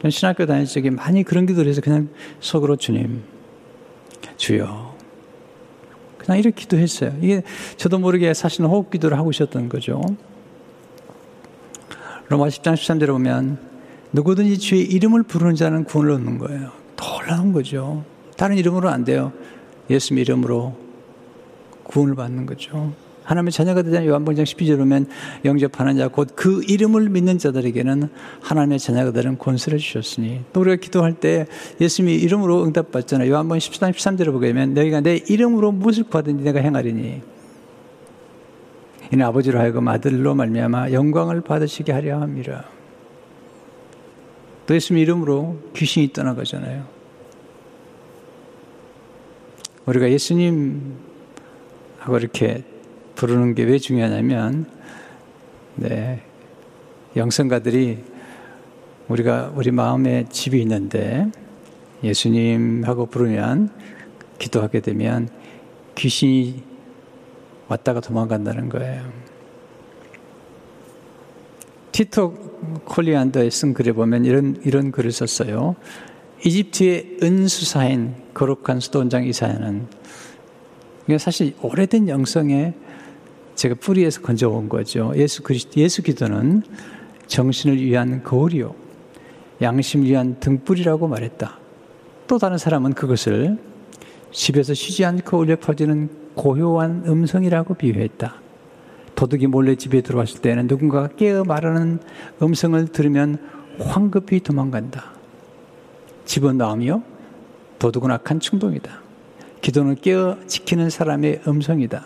전 0.00 0.10
신학교 0.10 0.46
다닐 0.46 0.64
적에 0.64 0.90
많이 0.90 1.24
그런 1.24 1.46
기도를 1.46 1.68
해서 1.68 1.80
그냥 1.80 2.08
속으로 2.38 2.76
주님, 2.76 3.22
주여. 4.36 4.94
그냥 6.18 6.38
이렇게 6.38 6.62
기도했어요. 6.62 7.16
이게 7.20 7.42
저도 7.76 7.98
모르게 7.98 8.32
사실은 8.34 8.66
호흡 8.66 8.90
기도를 8.90 9.18
하고 9.18 9.30
있었던 9.30 9.68
거죠. 9.68 10.00
로마 12.28 12.46
10장 12.46 12.74
13절에 12.74 13.08
보면 13.08 13.58
누구든지 14.12 14.58
주의 14.58 14.82
이름을 14.82 15.24
부르는 15.24 15.54
자는 15.56 15.84
구원을 15.84 16.12
얻는 16.12 16.38
거예요. 16.38 16.70
놀라운 16.96 17.52
거죠. 17.52 18.04
다른 18.36 18.56
이름으로 18.56 18.88
안 18.88 19.04
돼요. 19.04 19.32
예수님 19.90 20.20
이름으로 20.22 20.76
구원을 21.84 22.14
받는 22.14 22.46
거죠. 22.46 22.92
하나님의 23.24 23.52
자녀가 23.52 23.82
되자 23.82 24.04
요한복장 24.04 24.44
12절 24.44 24.76
보면 24.76 25.06
영접하는 25.46 25.96
자 25.96 26.08
곧 26.08 26.34
그 26.34 26.62
이름을 26.68 27.08
믿는 27.08 27.38
자들에게는 27.38 28.08
하나님의 28.40 28.78
자녀가 28.78 29.12
되는 29.12 29.38
권세를 29.38 29.78
주셨으니 29.78 30.42
또 30.52 30.60
우리가 30.60 30.76
기도할 30.76 31.14
때 31.14 31.46
예수님이 31.80 32.16
이름으로 32.16 32.64
응답받잖아요. 32.64 33.30
요한복음 33.30 33.58
13, 33.60 33.92
13절을 33.92 34.32
보게 34.32 34.48
되면 34.48 34.74
너희가 34.74 35.00
내 35.00 35.16
이름으로 35.16 35.72
무엇을 35.72 36.04
구하든지 36.04 36.44
내가 36.44 36.60
행하리니 36.60 37.22
이는 39.14 39.24
아버지로 39.26 39.60
하여금 39.60 39.86
아들로 39.86 40.34
말미암아 40.34 40.90
영광을 40.90 41.40
받으시게 41.40 41.92
하려 41.92 42.20
함이라. 42.20 42.64
또 44.66 44.74
예수님 44.74 45.00
이름으로 45.02 45.56
귀신이 45.76 46.12
떠나가잖아요. 46.12 46.84
우리가 49.86 50.10
예수님 50.10 50.96
하고 52.00 52.18
이렇게 52.18 52.64
부르는 53.14 53.54
게 53.54 53.62
왜 53.62 53.78
중요하냐면, 53.78 54.66
네, 55.76 56.20
영성가들이 57.14 58.02
우리가 59.06 59.52
우리 59.54 59.70
마음에 59.70 60.24
집이 60.28 60.60
있는데 60.62 61.30
예수님 62.02 62.82
하고 62.84 63.06
부르면 63.06 63.70
기도하게 64.40 64.80
되면 64.80 65.28
귀신이 65.94 66.73
왔다가 67.68 68.00
도망간다는 68.00 68.68
거예요. 68.68 69.02
티토 71.92 72.32
콜리안더에 72.84 73.50
쓴 73.50 73.72
글에 73.72 73.92
보면 73.92 74.24
이런, 74.24 74.60
이런 74.64 74.90
글을 74.90 75.12
썼어요. 75.12 75.76
이집트의 76.44 77.18
은수사인 77.22 78.14
거룩한 78.34 78.80
수도원장 78.80 79.24
이사야는 79.24 79.86
사실 81.18 81.54
오래된 81.62 82.08
영성에 82.08 82.74
제가 83.54 83.76
뿌리에서 83.76 84.20
건져온 84.22 84.68
거죠. 84.68 85.12
예수 85.16 85.42
그리스도, 85.42 85.80
예수 85.80 86.02
기도는 86.02 86.62
정신을 87.28 87.80
위한 87.80 88.22
거울이요. 88.24 88.74
양심을 89.62 90.06
위한 90.06 90.40
등불이라고 90.40 91.06
말했다. 91.06 91.58
또 92.26 92.38
다른 92.38 92.58
사람은 92.58 92.94
그것을 92.94 93.56
집에서 94.32 94.74
쉬지 94.74 95.04
않고 95.04 95.38
울려 95.38 95.56
퍼지는 95.56 96.23
고요한 96.34 97.04
음성이라고 97.06 97.74
비유했다. 97.74 98.34
도둑이 99.14 99.46
몰래 99.46 99.76
집에 99.76 100.00
들어왔을 100.00 100.40
때는 100.40 100.66
누군가가 100.66 101.08
깨어 101.08 101.44
말하는 101.44 102.00
음성을 102.42 102.86
들으면 102.88 103.38
황급히 103.78 104.40
도망간다. 104.40 105.12
집은 106.24 106.56
마음이요. 106.56 107.02
도둑은 107.78 108.10
악한 108.10 108.40
충동이다. 108.40 109.02
기도는 109.60 109.96
깨어 109.96 110.38
지키는 110.46 110.90
사람의 110.90 111.42
음성이다. 111.46 112.04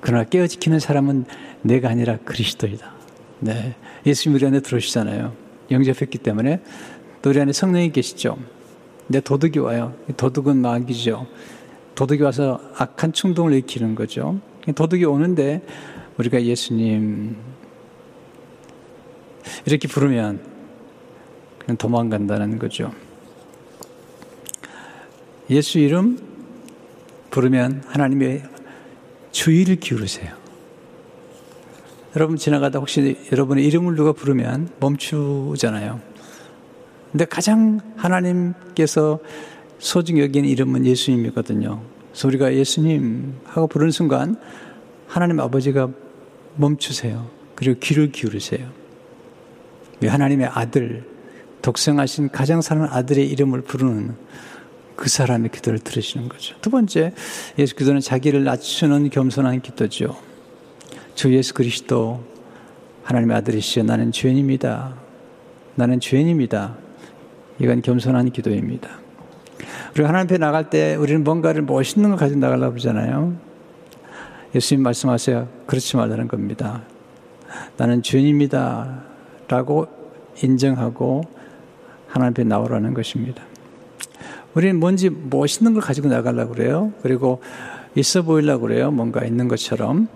그러나 0.00 0.24
깨어 0.24 0.46
지키는 0.46 0.78
사람은 0.78 1.26
내가 1.62 1.88
아니라 1.88 2.18
그리스도이다. 2.24 2.92
네. 3.40 3.74
예수님 4.04 4.36
우리 4.36 4.46
안에 4.46 4.60
들어오시잖아요. 4.60 5.32
영접했기 5.70 6.18
때문에 6.18 6.60
또 7.22 7.30
우리 7.30 7.40
안에 7.40 7.52
성령이 7.52 7.92
계시죠. 7.92 8.36
근데 9.06 9.20
도둑이 9.20 9.58
와요. 9.58 9.94
도둑은 10.16 10.56
마귀죠. 10.56 11.26
도둑이 11.94 12.22
와서 12.22 12.60
악한 12.76 13.12
충동을 13.12 13.52
일으키는 13.52 13.94
거죠. 13.94 14.40
도둑이 14.74 15.04
오는데 15.04 15.62
우리가 16.18 16.42
예수님 16.42 17.36
이렇게 19.66 19.88
부르면 19.88 20.40
그냥 21.58 21.76
도망간다는 21.76 22.58
거죠. 22.58 22.92
예수 25.50 25.78
이름 25.78 26.18
부르면 27.30 27.84
하나님의 27.86 28.42
주의를 29.32 29.76
기울이세요. 29.76 30.34
여러분 32.14 32.36
지나가다 32.36 32.78
혹시 32.78 33.18
여러분의 33.32 33.64
이름을 33.66 33.96
누가 33.96 34.12
부르면 34.12 34.70
멈추잖아요. 34.80 36.00
근데 37.10 37.24
가장 37.24 37.80
하나님께서 37.96 39.18
소중히 39.82 40.20
여기는 40.20 40.48
이름은 40.48 40.86
예수님이거든요. 40.86 41.82
그래서 42.12 42.28
우리가 42.28 42.54
예수님 42.54 43.34
하고 43.44 43.66
부르는 43.66 43.90
순간 43.90 44.36
하나님 45.08 45.40
아버지가 45.40 45.90
멈추세요. 46.54 47.28
그리고 47.56 47.80
귀를 47.80 48.12
기울이세요. 48.12 48.70
하나님의 50.04 50.46
아들, 50.46 51.04
독생하신 51.62 52.30
가장 52.30 52.60
사랑하는 52.60 52.94
아들의 52.94 53.28
이름을 53.28 53.62
부르는 53.62 54.14
그 54.94 55.08
사람의 55.08 55.50
기도를 55.50 55.80
들으시는 55.80 56.28
거죠. 56.28 56.54
두 56.60 56.70
번째, 56.70 57.12
예수 57.58 57.74
기도는 57.74 58.00
자기를 58.00 58.44
낮추는 58.44 59.10
겸손한 59.10 59.62
기도죠. 59.62 60.16
주 61.16 61.34
예수 61.34 61.54
그리스도 61.54 62.22
하나님의 63.02 63.36
아들이시여 63.38 63.82
나는 63.82 64.12
죄인입니다. 64.12 64.94
나는 65.74 65.98
죄인입니다. 65.98 66.76
이건 67.58 67.82
겸손한 67.82 68.30
기도입니다. 68.30 69.02
우리가 69.92 70.08
하나님 70.08 70.26
앞에 70.26 70.38
나갈 70.38 70.70
때 70.70 70.94
우리는 70.96 71.24
뭔가를 71.24 71.62
멋있는 71.62 72.10
걸 72.10 72.18
가지고 72.18 72.40
나가려고 72.40 72.72
그러잖아요. 72.72 73.36
예수님 74.54 74.82
말씀하세요. 74.82 75.48
그렇지 75.66 75.96
말라는 75.96 76.28
겁니다. 76.28 76.82
나는 77.76 78.02
죄인입니다. 78.02 79.02
라고 79.48 79.86
인정하고 80.42 81.22
하나님 82.06 82.32
앞에 82.32 82.44
나오라는 82.44 82.94
것입니다. 82.94 83.42
우리는 84.54 84.78
뭔지 84.78 85.10
멋있는 85.10 85.72
걸 85.72 85.82
가지고 85.82 86.08
나가려고 86.08 86.54
그래요. 86.54 86.92
그리고 87.02 87.40
있어 87.94 88.22
보이려고 88.22 88.62
그래요. 88.66 88.90
뭔가 88.90 89.24
있는 89.24 89.48
것처럼. 89.48 90.08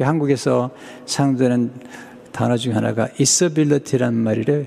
한국에서 0.00 0.70
사용되는 1.06 1.72
단어 2.32 2.56
중 2.56 2.76
하나가 2.76 3.08
있어빌리티라는 3.18 4.18
말이래요. 4.18 4.66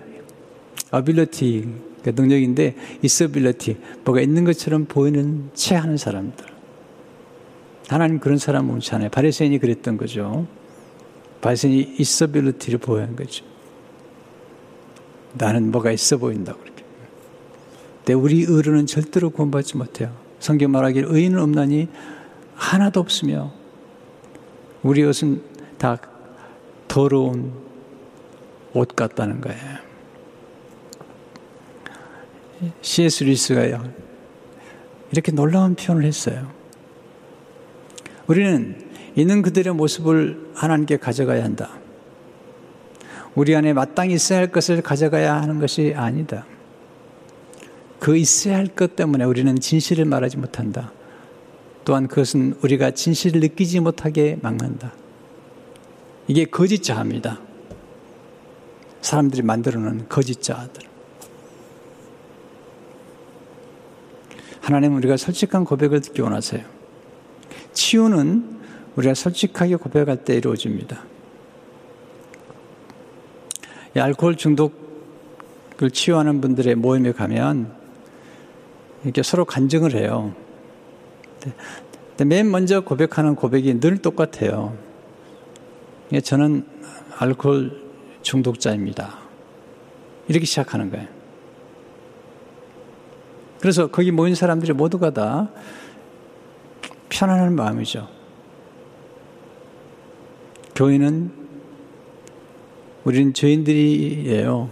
어빌리티 0.91 1.90
그 2.03 2.11
능력인데 2.15 2.75
있어빌리티 3.01 3.77
뭐가 4.03 4.21
있는 4.21 4.43
것처럼 4.43 4.85
보이는 4.85 5.49
채 5.53 5.75
하는 5.75 5.97
사람들. 5.97 6.45
하나님 7.87 8.19
그런 8.19 8.37
사람 8.37 8.69
옳지 8.69 8.95
않아요. 8.95 9.09
바리새인이 9.09 9.59
그랬던 9.59 9.97
거죠. 9.97 10.47
바리새인이 11.41 11.95
있어빌리티를 11.97 12.79
보여한 12.79 13.15
거죠. 13.15 13.43
나는 15.33 15.71
뭐가 15.71 15.91
있어 15.91 16.17
보인다고 16.17 16.59
그렇게. 16.59 16.83
근데 17.99 18.13
우리 18.13 18.43
의로는 18.43 18.85
절대로 18.85 19.29
구원받지 19.29 19.77
못해요. 19.77 20.15
성경 20.39 20.71
말하기를 20.71 21.09
의인은 21.11 21.39
없나니 21.39 21.87
하나도 22.55 22.99
없으며 22.99 23.51
우리 24.83 25.03
옷은 25.03 25.41
다 25.77 25.97
더러운 26.87 27.53
옷 28.73 28.95
같다는 28.95 29.41
거예요. 29.41 29.90
C.S. 32.81 33.23
리스가요. 33.23 33.91
이렇게 35.11 35.31
놀라운 35.31 35.75
표현을 35.75 36.05
했어요. 36.05 36.51
우리는 38.27 38.89
있는 39.15 39.41
그들의 39.41 39.73
모습을 39.73 40.51
하나님께 40.53 40.97
가져가야 40.97 41.43
한다. 41.43 41.69
우리 43.35 43.55
안에 43.55 43.73
마땅히 43.73 44.13
있어야 44.13 44.39
할 44.39 44.51
것을 44.51 44.81
가져가야 44.81 45.41
하는 45.41 45.59
것이 45.59 45.93
아니다. 45.95 46.45
그 47.99 48.17
있어야 48.17 48.57
할 48.57 48.67
것 48.67 48.95
때문에 48.95 49.23
우리는 49.23 49.59
진실을 49.59 50.05
말하지 50.05 50.37
못한다. 50.37 50.91
또한 51.85 52.07
그것은 52.07 52.55
우리가 52.61 52.91
진실을 52.91 53.41
느끼지 53.41 53.79
못하게 53.79 54.37
막는다. 54.41 54.93
이게 56.27 56.45
거짓자입니다. 56.45 57.39
사람들이 59.01 59.41
만들어 59.41 59.79
놓은 59.79 60.07
거짓자들. 60.07 60.90
하나님은 64.61 64.97
우리가 64.97 65.17
솔직한 65.17 65.65
고백을 65.65 66.01
듣기 66.01 66.21
원하세요. 66.21 66.63
치유는 67.73 68.59
우리가 68.95 69.13
솔직하게 69.13 69.75
고백할 69.77 70.23
때 70.23 70.35
이루어집니다. 70.35 71.03
알코올 73.95 74.37
중독을 74.37 75.91
치유하는 75.91 76.41
분들의 76.41 76.75
모임에 76.75 77.11
가면 77.11 77.73
이렇게 79.03 79.23
서로 79.23 79.45
간증을 79.45 79.95
해요. 79.95 80.33
근데 81.41 82.25
맨 82.25 82.49
먼저 82.49 82.81
고백하는 82.81 83.35
고백이 83.35 83.79
늘 83.79 83.97
똑같아요. 83.97 84.77
저는 86.23 86.65
알코올 87.17 87.81
중독자입니다. 88.21 89.17
이렇게 90.27 90.45
시작하는 90.45 90.91
거예요. 90.91 91.20
그래서 93.61 93.87
거기 93.87 94.11
모인 94.11 94.33
사람들이 94.33 94.73
모두가 94.73 95.11
다 95.11 95.49
편안한 97.09 97.55
마음이죠. 97.55 98.07
교회는 100.75 101.31
우리는 103.03 103.33
죄인들이에요. 103.33 104.69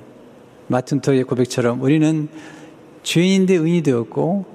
마틴 0.67 1.02
터의 1.02 1.23
고백처럼 1.23 1.82
우리는 1.82 2.30
죄인인데 3.04 3.56
의인이 3.56 3.84
되었고 3.84 4.45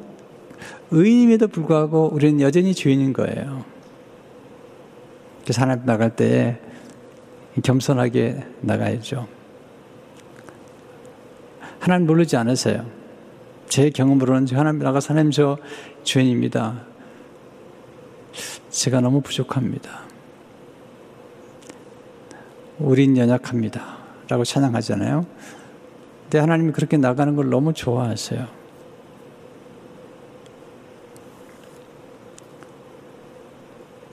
의인임에도 0.91 1.49
불구하고 1.49 2.11
우리는 2.13 2.41
여전히 2.41 2.75
죄인인 2.75 3.13
거예요. 3.13 3.65
그래서 5.43 5.63
하나님 5.63 5.87
나갈 5.87 6.17
때 6.17 6.61
겸손하게 7.63 8.45
나가야죠. 8.63 9.29
하나님 11.79 12.07
모르지 12.07 12.37
않으세요. 12.37 12.94
제 13.69 13.91
경험으로는 13.91 14.47
하나님 14.53 14.81
나가서 14.81 15.15
하나님 15.15 15.31
저 15.31 15.59
죄인입니다. 16.05 16.83
제가 18.71 19.01
너무 19.01 19.21
부족합니다. 19.21 20.01
우린 22.79 23.17
연약합니다. 23.17 23.99
라고 24.29 24.45
찬양하잖아요. 24.45 25.27
근데 26.25 26.39
하나님이 26.39 26.73
그렇게 26.73 26.97
나가는 26.97 27.37
걸 27.37 27.51
너무 27.51 27.73
좋아하세요. 27.73 28.47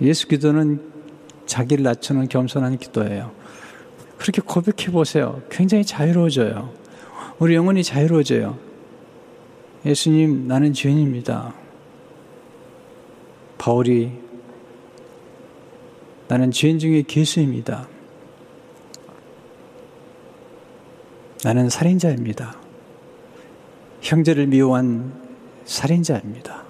예수 0.01 0.27
기도는 0.27 0.91
자기를 1.45 1.83
낮추는 1.83 2.27
겸손한 2.27 2.77
기도예요. 2.77 3.31
그렇게 4.17 4.41
고백해 4.41 4.91
보세요. 4.91 5.41
굉장히 5.49 5.83
자유로워져요. 5.83 6.71
우리 7.39 7.55
영혼이 7.55 7.83
자유로워져요. 7.83 8.70
예수님, 9.85 10.47
나는 10.47 10.73
죄인입니다. 10.73 11.53
바울이 13.57 14.11
나는 16.27 16.51
죄인 16.51 16.79
중에 16.79 17.03
괴수입니다. 17.07 17.87
나는 21.43 21.69
살인자입니다. 21.69 22.55
형제를 24.01 24.47
미워한 24.47 25.13
살인자입니다. 25.65 26.63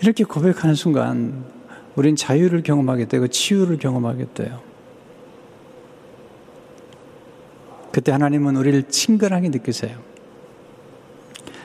이렇게 0.00 0.24
고백하는 0.24 0.74
순간 0.74 1.44
우린 1.96 2.14
자유를 2.14 2.62
경험하게 2.62 3.06
되고 3.06 3.26
치유를 3.26 3.78
경험하게 3.78 4.26
돼요. 4.34 4.60
그때 7.90 8.12
하나님은 8.12 8.56
우리를 8.56 8.84
친근하게 8.84 9.48
느끼세요. 9.48 10.07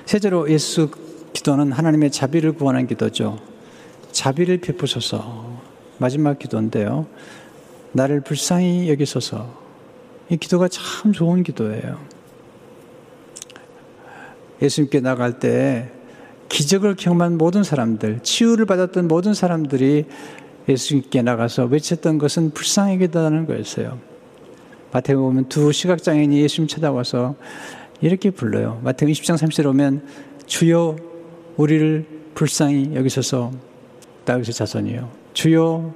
세제로 0.06 0.50
예수 0.50 0.90
기도는 1.34 1.72
하나님의 1.72 2.12
자비를 2.12 2.54
구하는 2.54 2.88
기도죠. 2.88 3.40
자비를 4.12 4.60
베푸소서. 4.60 5.62
마지막 5.98 6.38
기도인데요. 6.38 7.08
나를 7.94 8.22
불쌍히 8.22 8.90
여기소서. 8.90 9.62
이 10.30 10.38
기도가 10.38 10.68
참 10.68 11.14
좋은 11.14 11.44
기도예요. 11.44 12.00
예수님께 14.62 15.00
나갈 15.00 15.40
때 15.40 15.92
기적을 16.50 16.96
경험한 16.96 17.38
모든 17.38 17.64
사람들, 17.64 18.20
치유를 18.22 18.66
받았던 18.66 19.08
모든 19.08 19.34
사람들이 19.34 20.06
예수님께 20.70 21.22
나가서 21.22 21.66
외쳤던 21.66 22.20
것은 22.20 22.52
불쌍히 22.52 23.00
기도하는 23.00 23.46
거였어요. 23.46 24.00
마태복음 24.92 25.30
보면 25.30 25.50
두 25.50 25.72
시각장애인이 25.72 26.40
예수님 26.42 26.68
찾아와서 26.68 27.36
이렇게 28.04 28.32
불러요. 28.32 28.82
마태복음 28.84 29.14
20장 29.14 29.38
30절 29.38 29.66
오면 29.68 30.06
주여 30.46 30.98
우리를 31.56 32.06
불쌍히 32.36 32.94
여기소서 32.96 33.52
다윗의 34.26 34.54
자손이요. 34.54 35.10
주여 35.32 35.96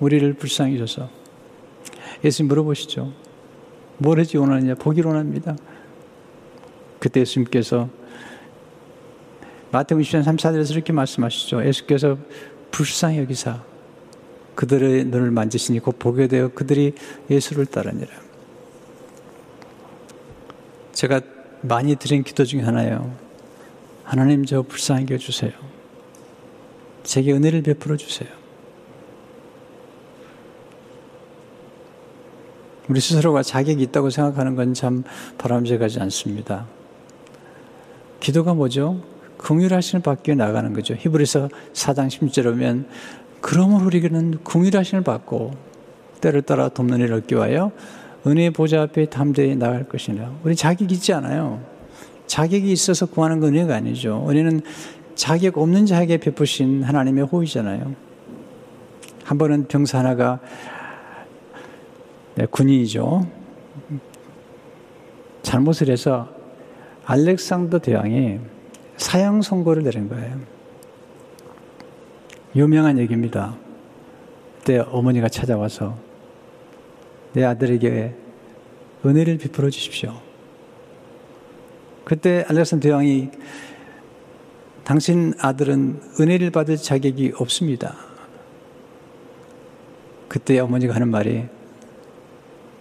우리를 0.00 0.34
불쌍히 0.34 0.74
여소서. 0.78 1.08
예수님 2.22 2.48
물어보시죠. 2.48 3.14
뭘 3.96 4.20
해지 4.20 4.36
원하느냐? 4.36 4.74
보기를 4.74 5.08
원합니다. 5.08 5.56
그때 6.98 7.20
예수님께서 7.20 7.88
마태복음 9.72 10.02
20장 10.02 10.22
34절에서 10.22 10.72
이렇게 10.72 10.92
말씀하시죠. 10.92 11.66
예수께서 11.66 12.18
불쌍히 12.70 13.18
여기사 13.18 13.64
그들의 14.56 15.04
눈을 15.04 15.30
만지시니 15.30 15.78
곧 15.78 15.98
보게 15.98 16.26
되어 16.26 16.48
그들이 16.48 16.92
예수를 17.30 17.64
따르니라. 17.64 18.29
제가 20.92 21.20
많이 21.62 21.96
드린 21.96 22.22
기도 22.22 22.44
중에 22.44 22.62
하나예요. 22.62 23.14
하나님 24.04 24.44
저 24.44 24.62
불쌍하게 24.62 25.14
해주세요. 25.14 25.52
제게 27.02 27.32
은혜를 27.32 27.62
베풀어 27.62 27.96
주세요. 27.96 28.28
우리 32.88 33.00
스스로가 33.00 33.42
자격이 33.44 33.82
있다고 33.84 34.10
생각하는 34.10 34.56
건 34.56 34.74
참 34.74 35.04
바람직하지 35.38 36.00
않습니다. 36.00 36.66
기도가 38.18 38.52
뭐죠? 38.54 39.00
긍휼하심을 39.38 40.02
받기 40.02 40.30
위해 40.30 40.36
나가는 40.36 40.72
거죠. 40.72 40.94
히브리서 40.94 41.48
4장 41.72 42.08
10절 42.08 42.46
오면 42.46 42.88
그러므로 43.40 43.86
우리는 43.86 44.42
긍휼하심을 44.44 45.04
받고 45.04 45.52
때를 46.20 46.42
따라 46.42 46.68
돕는 46.68 46.98
일을 47.00 47.14
얻기 47.14 47.36
위하여 47.36 47.72
은혜의 48.26 48.50
보좌 48.50 48.82
앞에 48.82 49.06
담대히 49.06 49.56
나갈 49.56 49.88
것이냐. 49.88 50.38
우리 50.44 50.54
자격 50.54 50.90
있지 50.92 51.12
않아요. 51.12 51.60
자격이 52.26 52.70
있어서 52.70 53.06
구하는 53.06 53.40
건 53.40 53.54
은혜가 53.54 53.74
아니죠. 53.74 54.26
은혜는 54.28 54.60
자격 55.14 55.58
없는 55.58 55.86
자에게 55.86 56.18
베푸신 56.18 56.82
하나님의 56.82 57.24
호의잖아요. 57.24 57.94
한 59.24 59.38
번은 59.38 59.68
병사 59.68 59.98
하나가 59.98 60.40
네, 62.34 62.46
군인이죠. 62.46 63.26
잘못을 65.42 65.88
해서 65.90 66.28
알렉산더 67.04 67.80
대왕이 67.80 68.38
사형 68.96 69.42
선고를 69.42 69.82
내린 69.82 70.08
거예요. 70.08 70.38
유명한 72.54 72.98
얘기입니다. 72.98 73.56
그때 74.58 74.78
어머니가 74.78 75.28
찾아와서 75.28 76.09
내 77.32 77.44
아들에게 77.44 78.14
은혜를 79.04 79.38
베풀어 79.38 79.70
주십시오. 79.70 80.20
그때 82.04 82.44
알렉산더 82.48 82.82
대왕이 82.82 83.30
당신 84.84 85.32
아들은 85.38 86.00
은혜를 86.18 86.50
받을 86.50 86.76
자격이 86.76 87.32
없습니다. 87.36 87.96
그때 90.28 90.58
어머니가 90.58 90.94
하는 90.94 91.08
말이 91.08 91.44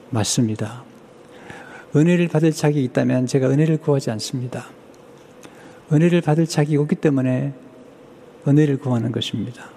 맞습니다. 0.10 0.84
은혜를 1.96 2.28
받을 2.28 2.52
자격이 2.52 2.84
있다면 2.86 3.28
제가 3.28 3.50
은혜를 3.50 3.78
구하지 3.78 4.12
않습니다. 4.12 4.68
은혜를 5.92 6.22
받을 6.22 6.46
자격이 6.46 6.78
없기 6.78 6.96
때문에 6.96 7.54
은혜를 8.48 8.78
구하는 8.78 9.12
것입니다. 9.12 9.70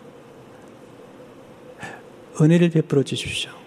은혜를 2.41 2.71
베풀어 2.71 3.03
주십시오. 3.03 3.62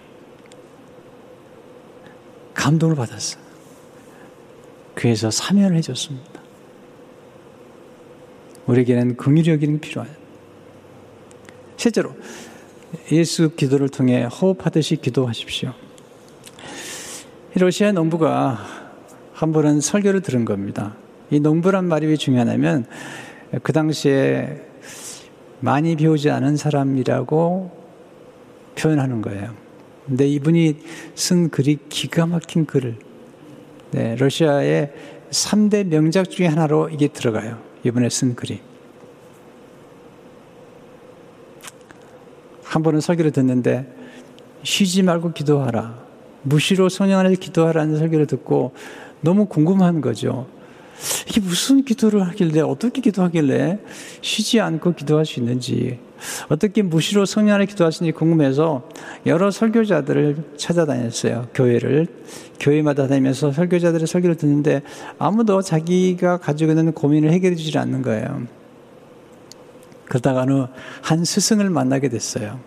감동을 2.65 2.95
받았어요. 2.95 3.43
그래서 4.95 5.29
사면을 5.29 5.77
해줬습니다. 5.77 6.41
우리에게는 8.65 9.17
여기는 9.51 9.79
필요해요. 9.79 10.11
실제로 11.77 12.15
예수 13.11 13.55
기도를 13.55 13.89
통해 13.89 14.23
호흡하듯이 14.23 14.95
기도하십시오. 14.95 15.73
러시아 17.53 17.91
농부가 17.91 18.65
한 19.33 19.51
번은 19.51 19.79
설교를 19.79 20.21
들은 20.21 20.43
겁니다. 20.43 20.95
이 21.29 21.39
농부란 21.39 21.85
말이 21.85 22.07
왜 22.07 22.15
중요하냐면 22.15 22.87
그 23.61 23.73
당시에 23.73 24.65
많이 25.59 25.95
배우지 25.95 26.31
않은 26.31 26.57
사람이라고 26.57 27.85
표현하는 28.75 29.21
거예요. 29.21 29.64
근데 30.05 30.27
이분이 30.27 30.77
쓴 31.15 31.49
글이 31.49 31.79
기가 31.89 32.25
막힌 32.25 32.65
글을 32.65 32.97
네, 33.91 34.15
러시아의 34.15 34.91
3대 35.31 35.85
명작 35.85 36.29
중에 36.29 36.47
하나로 36.47 36.89
이게 36.89 37.07
들어가요. 37.07 37.59
이번에 37.83 38.09
쓴 38.09 38.35
글이. 38.35 38.59
한 42.63 42.83
번은 42.83 42.99
설교를 42.99 43.31
듣는데 43.31 43.91
쉬지 44.63 45.01
말고 45.01 45.33
기도하라. 45.33 46.03
무시로 46.43 46.89
성령 46.89 47.19
안에서 47.19 47.39
기도하라는 47.39 47.97
설교를 47.97 48.27
듣고 48.27 48.73
너무 49.21 49.45
궁금한 49.45 50.01
거죠. 50.01 50.47
이게 51.27 51.41
무슨 51.41 51.83
기도를 51.83 52.25
하길래, 52.27 52.61
어떻게 52.61 53.01
기도하길래 53.01 53.79
쉬지 54.21 54.59
않고 54.59 54.93
기도할 54.93 55.25
수 55.25 55.39
있는지, 55.39 55.99
어떻게 56.49 56.81
무시로 56.81 57.25
성령 57.25 57.55
안에 57.55 57.65
기도하시는지 57.65 58.13
궁금해서 58.17 58.89
여러 59.25 59.51
설교자들을 59.51 60.37
찾아다녔어요. 60.57 61.49
교회를. 61.53 62.07
교회마다 62.59 63.07
다니면서 63.07 63.51
설교자들의 63.51 64.07
설교를 64.07 64.35
듣는데 64.37 64.81
아무도 65.19 65.61
자기가 65.61 66.37
가지고 66.37 66.71
있는 66.71 66.93
고민을 66.93 67.31
해결해 67.31 67.55
주지 67.55 67.77
않는 67.77 68.01
거예요. 68.01 68.47
그러다가 70.05 70.41
어느 70.41 70.67
한 71.01 71.25
스승을 71.25 71.69
만나게 71.69 72.09
됐어요. 72.09 72.59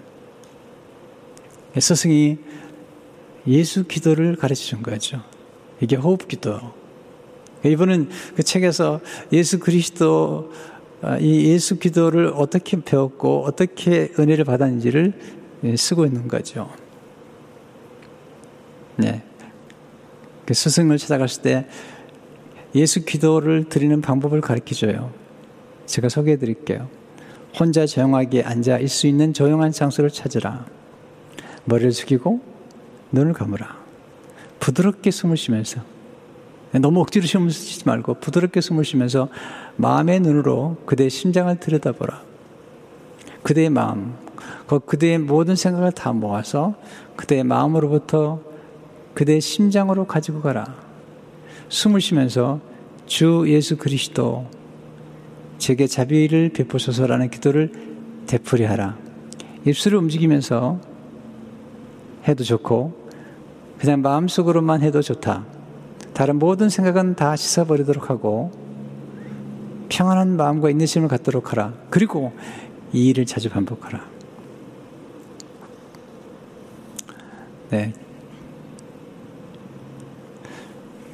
스승이 1.79 2.39
예수 3.47 3.87
기도를 3.87 4.37
가르쳐 4.37 4.63
준 4.63 4.83
거죠. 4.83 5.23
이게 5.81 5.97
호흡 5.97 6.29
기도. 6.29 6.78
이분은 7.65 8.09
그 8.37 8.43
책에서 8.43 9.01
예수 9.33 9.59
그리스도 9.59 10.53
아, 11.01 11.17
이 11.19 11.47
예수 11.51 11.79
기도를 11.79 12.33
어떻게 12.35 12.81
배웠고 12.81 13.45
어떻게 13.45 14.13
은혜를 14.19 14.45
받았는지를 14.45 15.13
예, 15.65 15.77
쓰고 15.77 16.07
있는 16.07 16.29
거죠. 16.29 16.71
네. 18.97 19.23
그 20.45 20.55
스승을 20.55 20.99
찾아갔을 20.99 21.43
때 21.43 21.67
예수 22.75 23.05
기도를 23.05 23.69
드리는 23.69 24.01
방법을 24.01 24.41
가르쳐 24.41 24.75
줘요. 24.75 25.13
제가 25.87 26.09
소개해 26.09 26.37
드릴게요. 26.39 26.89
혼자 27.59 27.87
조용하게 27.87 28.43
앉아 28.43 28.79
있을 28.79 28.89
수 28.89 29.07
있는 29.07 29.33
조용한 29.33 29.73
장소를 29.73 30.11
찾으라. 30.11 30.67
머리를 31.65 31.93
숙이고 31.93 32.41
눈을 33.13 33.33
감으라. 33.33 33.79
부드럽게 34.61 35.11
숨을 35.11 35.37
쉬면서 35.37 35.83
너무 36.73 37.01
억지로 37.01 37.27
숨을 37.27 37.51
쉬지 37.51 37.87
말고 37.87 38.15
부드럽게 38.15 38.61
숨을 38.61 38.85
쉬면서 38.85 39.29
마음의 39.77 40.21
눈으로 40.21 40.77
그대의 40.85 41.09
심장을 41.11 41.59
들여다보라. 41.59 42.23
그대의 43.43 43.71
마음, 43.71 44.15
그 44.67 44.79
그대의 44.81 45.19
모든 45.19 45.57
생각을 45.57 45.93
다 45.93 46.13
모아서 46.13 46.75
그대의 47.17 47.45
마음으로부터 47.45 48.41
그대의 49.15 49.41
심장으로 49.41 50.07
가지고 50.07 50.43
가라. 50.43 50.77
숨을 51.69 52.01
쉬면서 52.01 52.61
주 53.07 53.45
예수 53.49 53.77
그리스도 53.77 54.47
제게 55.57 55.87
자비를 55.87 56.51
베푸소서라는 56.51 57.31
기도를 57.31 57.73
되풀이하라. 58.27 58.97
입술을 59.65 59.99
움직이면서 59.99 60.79
해도 62.29 62.45
좋고 62.45 63.09
그냥 63.79 64.03
마음속으로만 64.03 64.83
해도 64.83 65.01
좋다. 65.03 65.58
다른 66.19 66.41
모든 66.41 66.69
생각은 66.69 67.15
다 67.15 67.37
씻어버리도록 67.37 68.11
하고 68.11 68.51
평안한 69.89 70.37
마음과 70.37 70.69
인내심을 70.71 71.07
갖도록 71.07 71.53
하라. 71.53 71.75
그리고 71.91 72.33
이 72.93 73.11
일을 73.11 73.25
자주 73.25 73.49
반복하라. 73.49 74.05
네. 77.71 77.93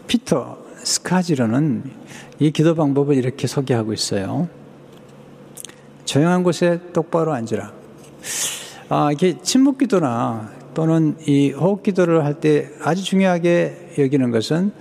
피터 0.07 0.57
스카지로는 0.77 1.85
이 2.39 2.51
기도 2.51 2.75
방법을 2.75 3.15
이렇게 3.15 3.47
소개하고 3.47 3.93
있어요. 3.93 4.49
조용한 6.07 6.43
곳에 6.43 6.81
똑바로 6.95 7.35
앉으라. 7.35 7.75
아, 8.89 9.13
이게 9.13 9.39
침묵 9.43 9.77
기도나 9.77 10.51
또는 10.75 11.17
이 11.27 11.51
호흡 11.53 11.83
기도를 11.83 12.25
할 12.25 12.35
때 12.41 12.69
아주 12.83 13.05
중요하게 13.05 13.95
여기는 13.99 14.31
것은 14.31 14.73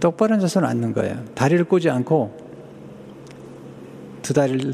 똑바로 0.00 0.34
앉아서는 0.34 0.68
앉는 0.68 0.94
거예요. 0.94 1.24
다리를 1.34 1.64
꼬지 1.66 1.90
않고 1.90 2.36
두 4.22 4.32
다리를 4.32 4.72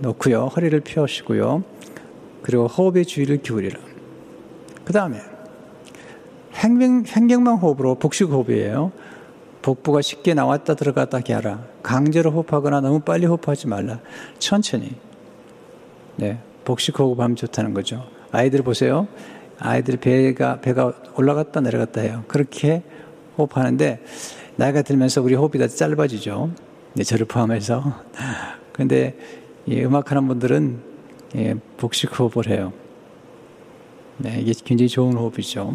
놓고요. 0.00 0.46
허리를 0.46 0.80
펴시고요. 0.80 1.62
그리고 2.42 2.66
호흡의 2.66 3.04
주의를 3.04 3.42
기울이라. 3.42 3.78
그 4.84 4.92
다음에 4.92 5.20
횡경, 6.64 7.04
횡경만 7.06 7.58
호흡으로 7.58 7.96
복식 7.96 8.30
호흡이에요. 8.30 8.92
복부가 9.60 10.00
쉽게 10.00 10.34
나왔다 10.34 10.74
들어갔다 10.74 11.18
하게 11.18 11.34
하라. 11.34 11.64
강제로 11.82 12.30
호흡하거나 12.30 12.80
너무 12.80 13.00
빨리 13.00 13.26
호흡하지 13.26 13.66
말라. 13.66 14.00
천천히. 14.38 14.94
네. 16.16 16.40
복식 16.64 16.98
호흡하면 16.98 17.36
좋다는 17.36 17.74
거죠. 17.74 18.04
아이들 18.30 18.62
보세요. 18.62 19.08
아이들 19.58 19.96
배가, 19.96 20.60
배가 20.60 20.92
올라갔다 21.16 21.60
내려갔다 21.60 22.00
해요. 22.00 22.24
그렇게 22.28 22.82
호흡하는데, 23.36 24.02
나이가 24.56 24.82
들면서 24.82 25.22
우리 25.22 25.34
호흡이 25.34 25.58
다 25.58 25.68
짧아지죠. 25.68 26.50
네, 26.94 27.04
저를 27.04 27.26
포함해서. 27.26 28.02
근데 28.72 29.16
이 29.66 29.80
음악하는 29.82 30.26
분들은 30.28 30.78
예, 31.36 31.54
복식 31.76 32.18
호흡을 32.18 32.48
해요. 32.48 32.72
네, 34.16 34.40
이게 34.40 34.52
굉장히 34.64 34.88
좋은 34.88 35.12
호흡이죠. 35.12 35.74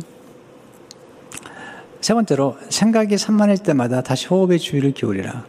세 2.02 2.14
번째로 2.14 2.58
생각이 2.70 3.18
산만할 3.18 3.60
때마다 3.60 4.02
다시 4.02 4.28
호흡에 4.28 4.58
주의를 4.58 4.92
기울이라. 4.92 5.46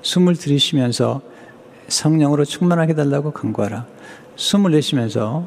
숨을 0.00 0.36
들이쉬면서 0.36 1.20
성령으로 1.88 2.44
충만하게 2.44 2.94
달라고 2.94 3.32
간구하라. 3.32 3.86
숨을 4.36 4.72
내쉬면서 4.72 5.46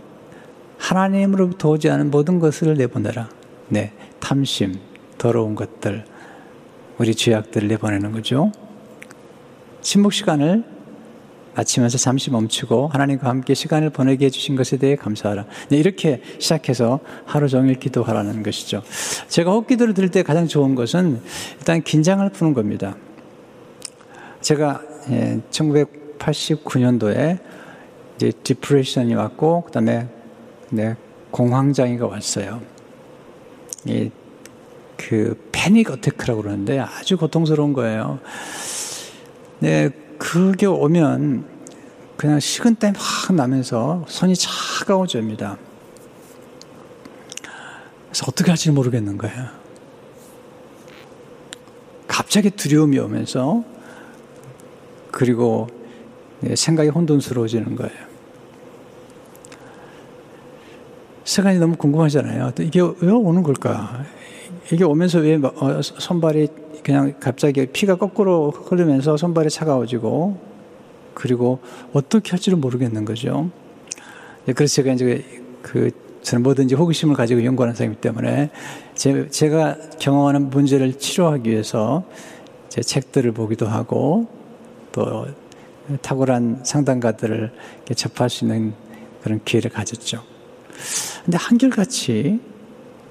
하나님으로부터 0.77 1.69
오지 1.69 1.89
않은 1.89 2.11
모든 2.11 2.39
것을 2.39 2.75
내보내라. 2.75 3.29
네, 3.69 3.91
탐심, 4.19 4.75
더러운 5.17 5.55
것들, 5.55 6.05
우리 6.97 7.13
죄악들을 7.13 7.67
내보내는 7.67 8.11
거죠. 8.11 8.51
침묵 9.81 10.13
시간을 10.13 10.63
아침에서 11.55 11.97
잠시 11.97 12.29
멈추고 12.29 12.87
하나님과 12.89 13.27
함께 13.27 13.55
시간을 13.55 13.89
보내게 13.89 14.25
해주신 14.25 14.55
것에 14.55 14.77
대해 14.77 14.95
감사하라. 14.95 15.45
네, 15.69 15.77
이렇게 15.77 16.21
시작해서 16.37 16.99
하루 17.25 17.49
종일 17.49 17.79
기도하라는 17.79 18.43
것이죠. 18.43 18.83
제가 19.27 19.51
헛기도를 19.51 19.95
들을 19.95 20.11
때 20.11 20.21
가장 20.21 20.47
좋은 20.47 20.75
것은 20.75 21.19
일단 21.57 21.81
긴장을 21.81 22.29
푸는 22.29 22.53
겁니다. 22.53 22.95
제가 24.41 24.81
1989년도에 25.49 27.17
예, 27.17 27.39
이제 28.17 28.31
디프레션이 28.43 29.15
왔고 29.15 29.63
그다음에 29.63 30.07
네, 30.69 30.95
공황장애가 31.31 32.07
왔어요. 32.07 32.61
이 33.85 34.11
그 34.97 35.49
패닉 35.51 35.91
어테크라고 35.91 36.41
그러는데 36.41 36.79
아주 36.79 37.17
고통스러운 37.17 37.71
거예요. 37.73 38.19
네, 39.59 39.89
그게 40.17 40.65
오면 40.65 41.45
그냥 42.17 42.39
식은땀이 42.39 42.95
확 42.97 43.35
나면서 43.35 44.03
손이 44.07 44.33
차가워집니다. 44.35 45.57
그래서 48.07 48.25
어떻게 48.27 48.49
할지 48.49 48.71
모르겠는 48.71 49.17
거예요. 49.17 49.45
갑자기 52.07 52.49
두려움이 52.49 52.97
오면서 52.97 53.63
그리고 55.11 55.67
생각이 56.55 56.89
혼돈스러워지는 56.89 57.75
거예요. 57.75 58.06
시간이 61.27 61.59
너무 61.59 61.75
궁금하잖아요. 61.75 62.53
이게 62.61 62.79
왜 62.79 63.11
오는 63.11 63.43
걸까? 63.43 64.05
이게 64.71 64.85
오면서 64.85 65.19
왜 65.19 65.35
어, 65.35 65.81
손발이 65.81 66.47
그냥 66.81 67.15
갑자기 67.19 67.65
피가 67.65 67.95
거꾸로 67.95 68.51
흐르면서 68.51 69.17
손발이 69.17 69.49
차가워지고 69.49 70.37
그리고 71.13 71.59
어떻게 71.91 72.31
할지를 72.31 72.57
모르겠는 72.57 73.03
거죠. 73.03 73.49
네, 74.45 74.53
그래서 74.53 74.75
제가 74.75 74.93
이제 74.93 75.25
그 75.61 75.91
저는 76.21 76.43
뭐든지 76.43 76.75
호기심을 76.75 77.13
가지고 77.13 77.43
연구하는 77.43 77.75
사람이기 77.75 77.99
때문에 77.99 78.49
제, 78.95 79.27
제가 79.27 79.75
경험하는 79.99 80.49
문제를 80.49 80.93
치료하기 80.93 81.49
위해서 81.49 82.05
제 82.69 82.79
책들을 82.79 83.33
보기도 83.33 83.67
하고 83.67 84.27
또 84.93 85.27
탁월한 86.01 86.61
상담가들을 86.63 87.51
접할 87.97 88.29
수 88.29 88.45
있는 88.45 88.73
그런 89.21 89.41
기회를 89.43 89.71
가졌죠. 89.71 90.23
근데 91.27 91.37
한결같이 91.37 92.39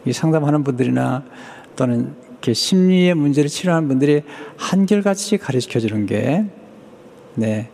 이 0.06 0.12
상담하는 0.14 0.64
분들이나 0.64 1.22
또는 1.76 2.14
이렇게 2.30 2.54
심리의 2.54 3.14
문제를 3.14 3.50
치료하는 3.50 3.88
분들이 3.88 4.22
한결같이 4.56 5.36
가르쳐 5.36 5.78
주는 5.80 6.06
게, 6.06 6.46
네, 7.34 7.68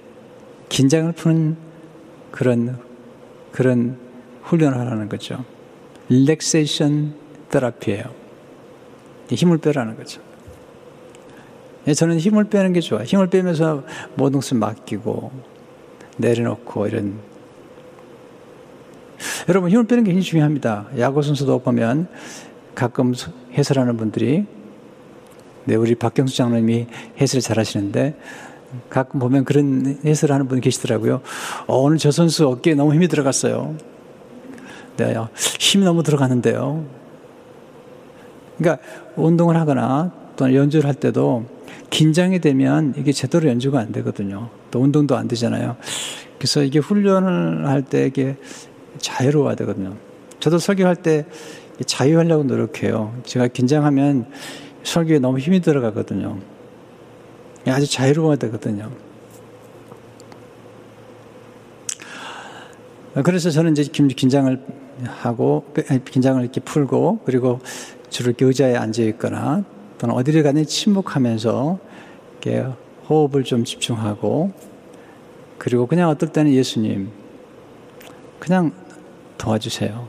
긴장을 0.69 1.13
푸는 1.13 1.57
그런, 2.33 2.77
그런 3.53 3.97
훈련을 4.43 4.77
하라는 4.81 5.09
거죠. 5.09 5.45
릴렉세이션 6.09 7.15
테라피예요. 7.49 8.03
힘을 9.31 9.59
빼라는 9.59 9.97
거죠. 9.97 10.21
예, 11.87 11.95
저는 11.95 12.19
힘을 12.19 12.45
빼는 12.45 12.73
게 12.73 12.81
좋아요. 12.81 13.05
힘을 13.05 13.29
빼면서 13.29 13.85
모든 14.17 14.41
것을 14.41 14.57
맡기고, 14.57 15.31
내려놓고, 16.17 16.89
이런. 16.89 17.32
여러분, 19.49 19.71
힘을 19.71 19.85
빼는 19.87 20.05
게 20.05 20.11
굉장히 20.11 20.25
중요합니다. 20.25 20.87
야구 20.99 21.23
선수도 21.23 21.59
보면 21.59 22.09
가끔 22.75 23.15
해설하는 23.53 23.97
분들이, 23.97 24.47
네, 25.65 25.75
우리 25.75 25.95
박경수 25.95 26.37
장로님이 26.37 26.87
해설을 27.21 27.41
잘 27.43 27.59
하시는데, 27.59 28.17
가끔 28.89 29.21
보면 29.21 29.45
그런 29.45 29.99
해설을 30.05 30.35
하는 30.35 30.49
분이 30.49 30.61
계시더라고요. 30.61 31.21
어, 31.67 31.77
오늘 31.79 31.99
저 31.99 32.11
선수 32.11 32.49
어깨에 32.49 32.75
너무 32.75 32.95
힘이 32.95 33.09
들어갔어요. 33.09 33.77
네, 34.97 35.15
힘이 35.59 35.85
너무 35.85 36.03
들어갔는데요. 36.03 36.85
그러니까 38.59 38.83
운동을 39.17 39.57
하거나 39.57 40.13
또는 40.37 40.55
연주를 40.55 40.87
할 40.87 40.95
때도 40.95 41.45
긴장이 41.91 42.41
되면 42.41 42.95
이게 42.97 43.13
제대로 43.13 43.49
연주가 43.49 43.81
안 43.81 43.93
되거든요. 43.93 44.49
또 44.71 44.81
운동도 44.81 45.17
안 45.17 45.29
되잖아요. 45.29 45.77
그래서 46.39 46.63
이게 46.63 46.79
훈련을 46.79 47.69
할 47.69 47.83
때 47.83 48.07
이게 48.07 48.37
자유로워야 49.03 49.55
되거든요. 49.57 49.97
저도 50.41 50.59
설교할 50.59 50.97
때 50.97 51.27
자유하려고 51.85 52.45
노력해요. 52.45 53.15
제가 53.25 53.49
긴장하면 53.49 54.27
설교에 54.85 55.19
너무 55.19 55.39
힘이 55.39 55.61
들어가거든요. 55.61 56.39
아주 57.67 57.87
자유로워야 57.91 58.37
되거든요. 58.37 58.91
그래서 63.25 63.51
저는 63.51 63.73
이제 63.73 63.85
긴장을 63.85 64.59
하고, 65.05 65.67
긴장을 66.11 66.41
이렇게 66.43 66.61
풀고, 66.61 67.21
그리고 67.25 67.61
주로 68.09 68.31
이렇게 68.31 68.47
의자에 68.47 68.75
앉아 68.75 69.03
있거나, 69.03 69.65
또는 69.99 70.15
어디를 70.15 70.43
가든 70.43 70.65
침묵하면서, 70.65 71.79
이렇게 72.43 72.67
호흡을 73.09 73.45
좀 73.45 73.65
집중하고, 73.65 74.53
그리고 75.59 75.87
그냥 75.87 76.09
어떨 76.09 76.33
때는 76.33 76.53
예수님, 76.53 77.11
그냥 78.39 78.73
도와주세요. 79.43 80.07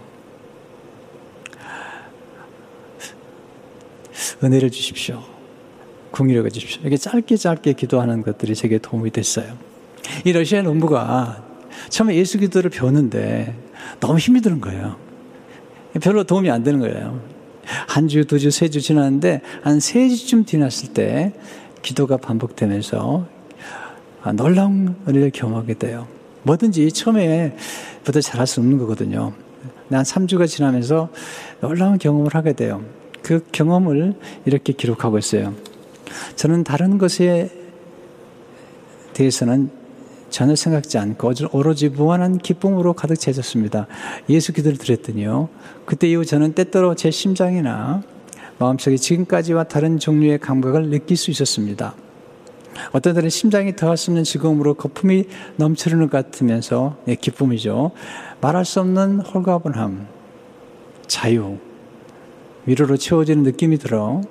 은혜를 4.43 4.69
주십시오. 4.69 5.23
궁유력을 6.11 6.51
주십시오. 6.51 6.81
이렇게 6.81 6.97
짧게 6.97 7.37
짧게 7.37 7.73
기도하는 7.73 8.21
것들이 8.21 8.53
제게 8.53 8.77
도움이 8.77 9.09
됐어요. 9.09 9.57
이 10.23 10.31
러시아 10.31 10.61
농부가 10.61 11.43
처음에 11.89 12.15
예수 12.15 12.37
기도를 12.37 12.69
배웠는데 12.69 13.55
너무 13.99 14.19
힘이 14.19 14.41
드는 14.41 14.61
거예요. 14.61 14.97
별로 15.99 16.23
도움이 16.23 16.51
안 16.51 16.61
되는 16.63 16.79
거예요. 16.79 17.19
한 17.87 18.07
주, 18.07 18.25
두 18.25 18.37
주, 18.37 18.51
세 18.51 18.67
주 18.67 18.81
지났는데 18.81 19.41
한 19.63 19.79
세 19.79 20.09
주쯤 20.09 20.45
지났을 20.45 20.93
때 20.93 21.33
기도가 21.81 22.17
반복되면서 22.17 23.27
놀라운 24.35 24.95
은혜를 25.07 25.31
경험하게 25.31 25.73
돼요. 25.75 26.07
뭐든지 26.43 26.91
처음에 26.91 27.55
부터 28.03 28.21
잘할 28.21 28.47
수 28.47 28.59
없는 28.59 28.77
거거든요. 28.79 29.33
난 29.87 30.03
3주가 30.03 30.47
지나면서 30.47 31.09
놀라운 31.61 31.97
경험을 31.97 32.33
하게 32.35 32.53
돼요. 32.53 32.83
그 33.21 33.45
경험을 33.51 34.15
이렇게 34.45 34.73
기록하고 34.73 35.17
있어요. 35.17 35.53
저는 36.35 36.63
다른 36.63 36.97
것에 36.97 37.49
대해서는 39.13 39.69
전혀 40.29 40.55
생각지 40.55 40.97
않고 40.97 41.31
오로지 41.51 41.89
무한한 41.89 42.39
기쁨으로 42.39 42.93
가득 42.93 43.15
채졌습니다. 43.15 43.87
예수 44.29 44.51
기도를 44.51 44.77
드렸더니요. 44.77 45.49
그때 45.85 46.09
이후 46.09 46.25
저는 46.25 46.53
때때로 46.53 46.95
제 46.95 47.11
심장이나 47.11 48.01
마음속에 48.57 48.97
지금까지와 48.97 49.65
다른 49.65 49.99
종류의 49.99 50.39
감각을 50.39 50.89
느낄 50.89 51.17
수 51.17 51.29
있었습니다. 51.29 51.93
어떤 52.91 53.13
때는 53.13 53.29
심장이 53.29 53.75
더할 53.75 53.97
수 53.97 54.11
없는 54.11 54.23
즐거움으로 54.23 54.73
거품이 54.73 55.25
넘치는 55.57 55.99
것 55.99 56.11
같으면서 56.11 56.97
네, 57.05 57.15
기쁨이죠. 57.15 57.91
말할 58.41 58.65
수 58.65 58.79
없는 58.79 59.19
홀가분함, 59.21 60.07
자유, 61.07 61.57
위로로 62.65 62.97
채워지는 62.97 63.43
느낌이 63.43 63.77
들어 63.77 64.21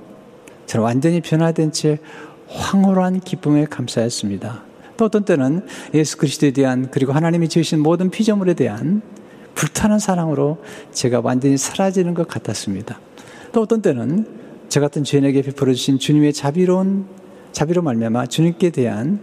저는 0.67 0.85
완전히 0.85 1.21
변화된 1.21 1.73
채 1.73 1.99
황홀한 2.49 3.21
기쁨에 3.21 3.65
감사했습니다. 3.67 4.63
또 4.97 5.07
어떤 5.07 5.25
때는 5.25 5.67
예수 5.95 6.17
그리스도에 6.17 6.51
대한 6.53 6.91
그리고 6.91 7.13
하나님이 7.13 7.49
지으신 7.49 7.81
모든 7.81 8.11
피조물에 8.11 8.55
대한 8.55 9.03
불타는 9.55 9.99
사랑으로 9.99 10.59
제가 10.93 11.21
완전히 11.23 11.57
사라지는 11.57 12.15
것 12.15 12.29
같았습니다. 12.29 13.01
또 13.53 13.63
어떤 13.63 13.83
때는 13.83 14.27
저 14.69 14.81
같은 14.81 15.05
죄인에게 15.05 15.43
베풀어 15.43 15.75
주신 15.75 15.99
주님의 15.99 16.33
자비로운 16.33 17.07
자비로 17.53 17.83
말미암아 17.83 18.27
주님께 18.27 18.71
대한 18.71 19.21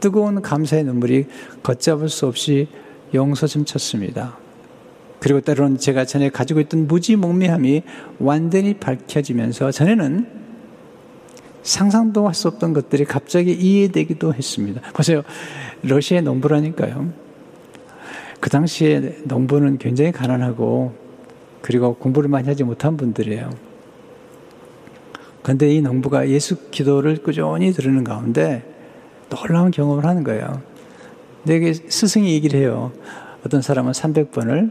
뜨거운 0.00 0.42
감사의 0.42 0.84
눈물이 0.84 1.26
걷잡을 1.62 2.08
수 2.08 2.26
없이 2.26 2.68
용서좀 3.14 3.64
쳤습니다. 3.64 4.38
그리고 5.20 5.40
때로는 5.40 5.78
제가 5.78 6.04
전에 6.06 6.30
가지고 6.30 6.60
있던 6.60 6.86
무지몽매함이 6.86 7.82
완전히 8.18 8.74
밝혀지면서 8.74 9.70
전에는 9.70 10.26
상상도 11.62 12.26
할 12.26 12.34
수 12.34 12.48
없던 12.48 12.72
것들이 12.72 13.04
갑자기 13.04 13.52
이해되기도 13.52 14.32
했습니다. 14.32 14.80
보세요. 14.92 15.22
러시아의 15.82 16.22
농부라니까요. 16.22 17.12
그 18.40 18.48
당시에 18.48 19.18
농부는 19.24 19.76
굉장히 19.76 20.12
가난하고 20.12 20.94
그리고 21.60 21.94
공부를 21.96 22.30
많이 22.30 22.48
하지 22.48 22.64
못한 22.64 22.96
분들이에요. 22.96 23.69
그런데 25.42 25.74
이 25.74 25.80
농부가 25.80 26.28
예수 26.28 26.70
기도를 26.70 27.22
꾸준히 27.22 27.72
들으는 27.72 28.04
가운데 28.04 28.64
놀라운 29.28 29.70
경험을 29.70 30.04
하는 30.04 30.24
거예요. 30.24 30.62
내게 31.44 31.72
스승이 31.72 32.32
얘기를 32.34 32.60
해요. 32.60 32.92
어떤 33.46 33.62
사람은 33.62 33.92
300번을, 33.92 34.70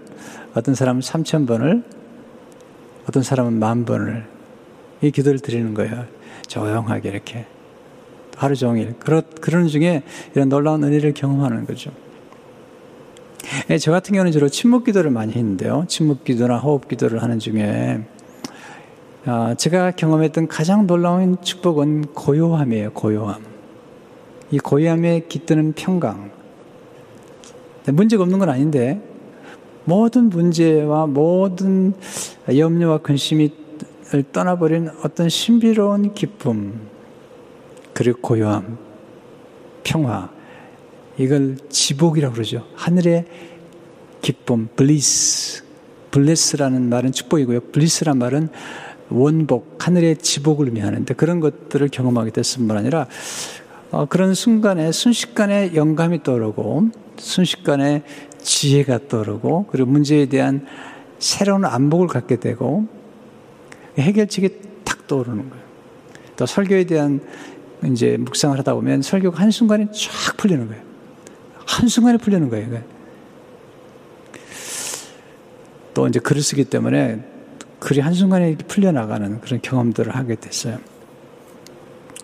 어떤 0.53 0.75
사람은 0.75 1.01
3000번을, 1.01 1.84
어떤 3.08 3.23
사람은 3.23 3.58
만 3.58 3.86
번을 3.86 4.25
이 5.01 5.12
기도를 5.12 5.39
드리는 5.39 5.73
거예요. 5.73 6.05
조용하게 6.47 7.10
이렇게 7.10 7.45
하루 8.38 8.55
종일 8.55 8.93
그러, 8.99 9.21
그런 9.41 9.67
중에 9.67 10.03
이런 10.36 10.49
놀라운 10.49 10.84
은혜를 10.84 11.13
경험하는 11.13 11.65
거죠. 11.65 11.91
예, 13.69 13.77
저 13.77 13.91
같은 13.91 14.13
경우는 14.13 14.32
주로 14.32 14.49
침묵 14.49 14.84
기도를 14.84 15.12
많이 15.12 15.34
했는데요. 15.34 15.86
침묵 15.88 16.23
기도나 16.23 16.58
호흡 16.58 16.88
기도를 16.88 17.23
하는 17.23 17.39
중에 17.39 18.01
아, 19.25 19.53
제가 19.53 19.91
경험했던 19.91 20.47
가장 20.47 20.88
놀라운 20.88 21.41
축복은 21.41 22.13
고요함이에요. 22.13 22.93
고요함. 22.93 23.43
이 24.51 24.60
고요함에 24.60 25.25
깃드는 25.27 25.73
평강. 25.73 26.32
문제가 27.86 28.23
없는 28.23 28.39
건 28.39 28.49
아닌데 28.49 29.01
모든 29.84 30.29
문제와 30.29 31.08
모든 31.08 31.93
염려와 32.47 32.99
근심이 32.99 33.51
떠나버린 34.32 34.89
어떤 35.03 35.27
신비로운 35.27 36.13
기쁨, 36.13 36.79
그리고 37.93 38.21
고요함, 38.21 38.77
평화, 39.84 40.29
이걸 41.17 41.58
지복이라고 41.69 42.34
그러죠. 42.34 42.65
하늘의 42.75 43.25
기쁨, 44.21 44.69
블리스. 44.75 45.63
블레스라는 46.12 46.89
말은 46.89 47.12
축복이고요. 47.12 47.60
블리스란 47.71 48.17
말은 48.17 48.50
원복, 49.10 49.77
하늘의 49.79 50.17
지복을 50.17 50.67
의미하는데 50.67 51.13
그런 51.15 51.39
것들을 51.39 51.87
경험하게 51.89 52.31
됐을 52.31 52.65
뿐 52.65 52.77
아니라 52.77 53.07
어, 53.91 54.05
그런 54.05 54.33
순간에 54.33 54.91
순식간에 54.91 55.73
영감이 55.73 56.23
떠오르고 56.23 56.89
순식간에 57.17 58.03
지혜가 58.41 59.07
떠오르고 59.07 59.67
그리고 59.71 59.89
문제에 59.89 60.27
대한 60.27 60.65
새로운 61.17 61.65
안목을 61.65 62.07
갖게 62.07 62.37
되고 62.37 62.87
해결책이 63.97 64.49
탁 64.85 65.07
떠오르는 65.07 65.49
거예요. 65.49 65.63
또 66.35 66.45
설교에 66.45 66.85
대한 66.85 67.19
이제 67.85 68.17
묵상을 68.17 68.57
하다 68.60 68.73
보면 68.75 69.01
설교가 69.01 69.41
한순간에 69.41 69.87
쫙 69.91 70.37
풀리는 70.37 70.67
거예요. 70.67 70.81
한순간에 71.65 72.17
풀리는 72.17 72.49
거예요. 72.49 72.81
또 75.93 76.07
이제 76.07 76.19
글을 76.19 76.41
쓰기 76.41 76.63
때문에 76.63 77.38
글이 77.80 78.02
한순간에 78.02 78.56
풀려나가는 78.56 79.40
그런 79.42 79.62
경험들을 79.62 80.15
하게 80.15 80.36
됐어요. 80.36 80.80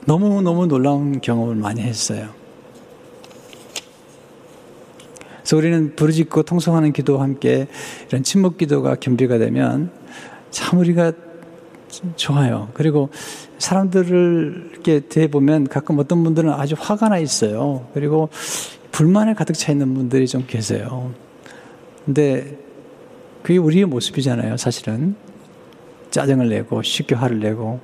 너무너무 0.05 0.67
놀라운 0.67 1.21
경험을 1.21 1.55
많이 1.55 1.81
했어요. 1.81 2.29
그래서 5.37 5.57
우리는 5.57 5.95
부르짖고 5.95 6.43
통성하는 6.43 6.91
기도와 6.91 7.23
함께 7.23 7.67
이런 8.07 8.23
침묵 8.23 8.57
기도가 8.57 8.95
겸비가 8.95 9.37
되면 9.37 9.91
참 10.49 10.79
우리가 10.79 11.11
좋아요. 12.15 12.69
그리고 12.73 13.09
사람들을 13.57 14.69
이렇게 14.73 14.99
대보면 15.01 15.67
가끔 15.67 15.99
어떤 15.99 16.23
분들은 16.23 16.51
아주 16.51 16.75
화가 16.77 17.09
나 17.09 17.19
있어요. 17.19 17.87
그리고 17.93 18.29
불만에 18.91 19.33
가득 19.33 19.53
차 19.53 19.71
있는 19.71 19.93
분들이 19.93 20.27
좀 20.27 20.45
계세요. 20.47 21.13
근데 22.05 22.57
그게 23.43 23.57
우리의 23.57 23.85
모습이잖아요, 23.85 24.57
사실은. 24.57 25.15
짜증을 26.15 26.47
내고 26.47 26.81
쉽게 26.81 27.13
화를 27.13 27.41
내고 27.41 27.81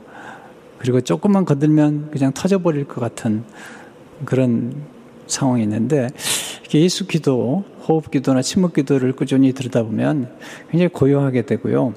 그리고 0.78 1.02
조금만 1.02 1.44
건들면 1.44 2.12
그냥 2.12 2.32
터져버릴 2.32 2.86
것 2.86 3.02
같은 3.02 3.44
그런 4.24 4.74
상황이 5.28 5.64
있는데 5.64 6.08
예수 6.74 7.08
기도, 7.08 7.66
호흡 7.86 8.10
기도나 8.10 8.42
침묵 8.42 8.74
기도를 8.74 9.12
꾸준히 9.18 9.52
들으다 9.52 9.84
보면 9.84 10.34
굉장히 10.70 10.88
고요하게 10.94 11.42
되고요. 11.46 11.94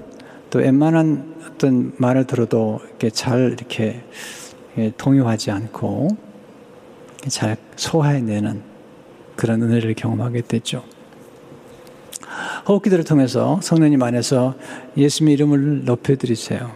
또 0.50 0.58
웬만한 0.58 1.36
어떤 1.46 1.92
말을 1.98 2.26
들어도 2.26 2.80
이렇게 2.88 3.10
잘 3.10 3.52
이렇게 3.56 4.02
동요하지 4.96 5.52
않고 5.52 6.08
잘 7.28 7.56
소화해내는 7.76 8.60
그런 9.36 9.62
은혜를 9.62 9.94
경험하게 9.94 10.42
됐죠. 10.42 10.82
호흡 12.66 12.82
기도를 12.82 13.04
통해서 13.04 13.60
성령님 13.62 14.02
안에서 14.02 14.54
예수님 14.96 15.32
이름을 15.32 15.84
높여드리세요. 15.84 16.70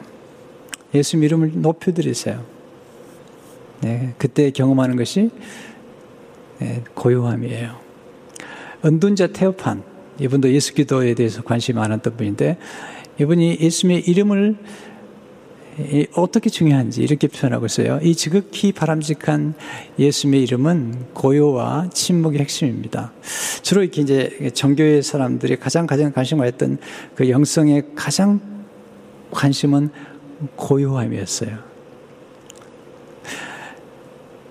예수님 0.95 1.25
이름을 1.25 1.53
높여드리세요. 1.57 2.45
네, 3.81 4.15
그때 4.19 4.51
경험하는 4.51 4.97
것이 4.97 5.31
네, 6.59 6.83
고요함이에요. 6.95 7.77
은둔자 8.85 9.29
테오판, 9.29 9.83
이분도 10.19 10.53
예수 10.53 10.75
기도에 10.75 11.15
대해서 11.15 11.43
관심이 11.43 11.79
많았던 11.79 12.17
분인데, 12.17 12.59
이분이 13.21 13.59
예수님의 13.61 14.03
이름을 14.09 14.57
어떻게 16.15 16.51
중요한지 16.51 17.03
이렇게 17.03 17.29
표현하고 17.29 17.67
있어요. 17.67 18.01
이 18.03 18.15
지극히 18.15 18.73
바람직한 18.73 19.55
예수님의 19.99 20.43
이름은 20.43 21.07
고요와 21.15 21.91
침묵의 21.93 22.41
핵심입니다. 22.41 23.13
주로 23.63 23.83
이렇게 23.83 24.03
이제 24.03 24.51
정교회 24.55 25.03
사람들이 25.03 25.57
가장 25.57 25.87
가장 25.87 26.13
관심 26.13 26.39
가졌던 26.39 26.79
그 27.15 27.31
영성의 27.31 27.91
가장 27.95 28.41
관심은 29.31 29.91
고요함이었어요. 30.57 31.59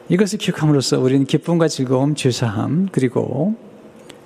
이것을 0.09 0.39
기억함으로써 0.39 0.99
우리는 0.99 1.25
기쁨과 1.25 1.67
즐거움, 1.67 2.15
죄사함, 2.15 2.87
그리고 2.93 3.55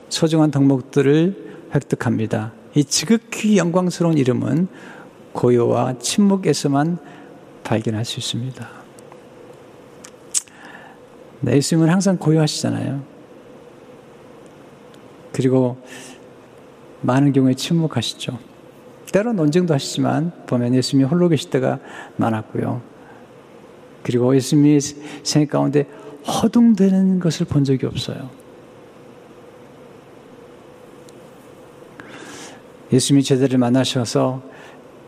소중한 0.09 0.51
덕목들을 0.51 1.69
획득합니다. 1.73 2.53
이 2.75 2.83
지극히 2.83 3.57
영광스러운 3.57 4.17
이름은 4.17 4.67
고요와 5.33 5.99
침묵에서만 5.99 6.97
발견할 7.63 8.05
수 8.05 8.19
있습니다. 8.19 8.69
네, 11.41 11.55
예수님은 11.55 11.89
항상 11.89 12.17
고요하시잖아요. 12.17 13.01
그리고 15.31 15.77
많은 17.01 17.33
경우에 17.33 17.53
침묵하시죠. 17.53 18.37
때로 19.11 19.33
논쟁도 19.33 19.73
하시지만 19.73 20.31
보면 20.47 20.75
예수님이 20.75 21.07
홀로 21.07 21.27
계실 21.29 21.49
때가 21.49 21.79
많았고요. 22.17 22.81
그리고 24.03 24.35
예수님이 24.35 24.79
생애 25.23 25.45
가운데 25.45 25.87
허둥대는 26.25 27.19
것을 27.19 27.45
본 27.45 27.63
적이 27.63 27.87
없어요. 27.87 28.29
예수님이 32.93 33.23
제자를 33.23 33.57
만나셔서 33.57 34.50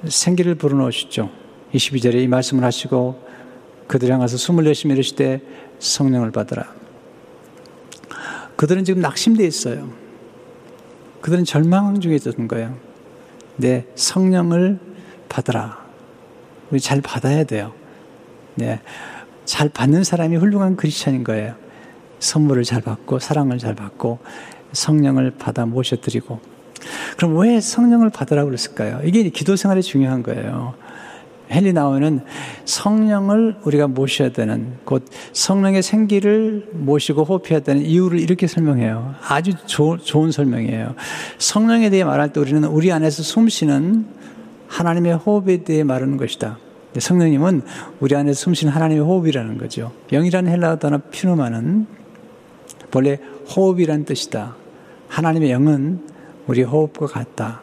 생기를 0.08 0.56
불어넣으시죠. 0.56 1.30
22절에 1.74 2.16
이 2.16 2.28
말씀을 2.28 2.64
하시고 2.64 3.22
그들 3.88 4.12
향해서 4.12 4.38
숨을 4.38 4.66
내쉬며 4.66 4.96
이르시되 4.96 5.42
성령을 5.80 6.32
받으라. 6.32 6.74
그들은 8.56 8.86
지금 8.86 9.02
낙심되어 9.02 9.46
있어요. 9.46 9.90
그들은 11.22 11.46
절망 11.46 12.00
중에 12.00 12.16
있었던 12.16 12.48
거예요. 12.48 12.78
네, 13.56 13.86
성령을 13.96 14.80
받으라. 15.30 15.84
우리 16.70 16.80
잘 16.80 17.02
받아야 17.02 17.44
돼요. 17.44 17.74
네, 18.56 18.82
잘 19.46 19.70
받는 19.70 20.04
사람이 20.04 20.36
훌륭한 20.38 20.76
크리스천인 20.76 21.24
거예요. 21.24 21.56
선물을 22.20 22.64
잘 22.64 22.82
받고 22.82 23.20
사랑을 23.20 23.58
잘 23.58 23.76
받고 23.76 24.20
성령을 24.72 25.32
받아 25.32 25.66
모셔드리고 25.66 26.53
그럼 27.18 27.38
왜 27.38 27.60
성령을 27.60 28.10
받으라고 28.10 28.50
그랬을까요? 28.50 29.02
이게 29.04 29.28
기도 29.30 29.56
생활이 29.56 29.82
중요한 29.82 30.24
거예요. 30.24 30.74
헨리 31.50 31.74
나오는 31.74 32.22
성령을 32.66 33.58
우리가 33.64 33.88
모셔야 33.88 34.32
되는 34.32 34.74
곧 34.86 35.06
성령의 35.34 35.84
생기를 35.84 36.68
모시고 36.72 37.24
호흡해야 37.24 37.60
되는 37.60 37.84
이유를 37.84 38.20
이렇게 38.20 38.48
설명해요. 38.48 39.16
아주 39.28 39.52
조, 39.66 39.98
좋은 39.98 40.32
설명이에요. 40.32 40.96
성령에 41.38 41.90
대해 41.90 42.04
말할 42.04 42.34
때 42.34 42.40
우리는 42.40 42.64
우리 42.66 42.92
안에서 42.92 43.22
숨쉬는 43.24 44.06
하나님의 44.68 45.16
호흡에 45.16 45.64
대해 45.64 45.84
말하는 45.84 46.18
것이다. 46.18 46.58
성령님은 46.98 47.62
우리 48.00 48.16
안에 48.16 48.34
숨쉬는 48.34 48.74
하나님의 48.74 49.04
호흡이라는 49.04 49.58
거죠. 49.58 49.92
영이라는 50.12 50.52
헬라어 50.52 50.78
단어 50.78 51.00
피누마는 51.12 51.88
본래 52.90 53.20
호흡이란 53.56 54.06
뜻이다. 54.06 54.56
하나님의 55.08 55.52
영은 55.52 56.13
우리 56.48 56.64
호흡과 56.64 57.08
같다. 57.08 57.62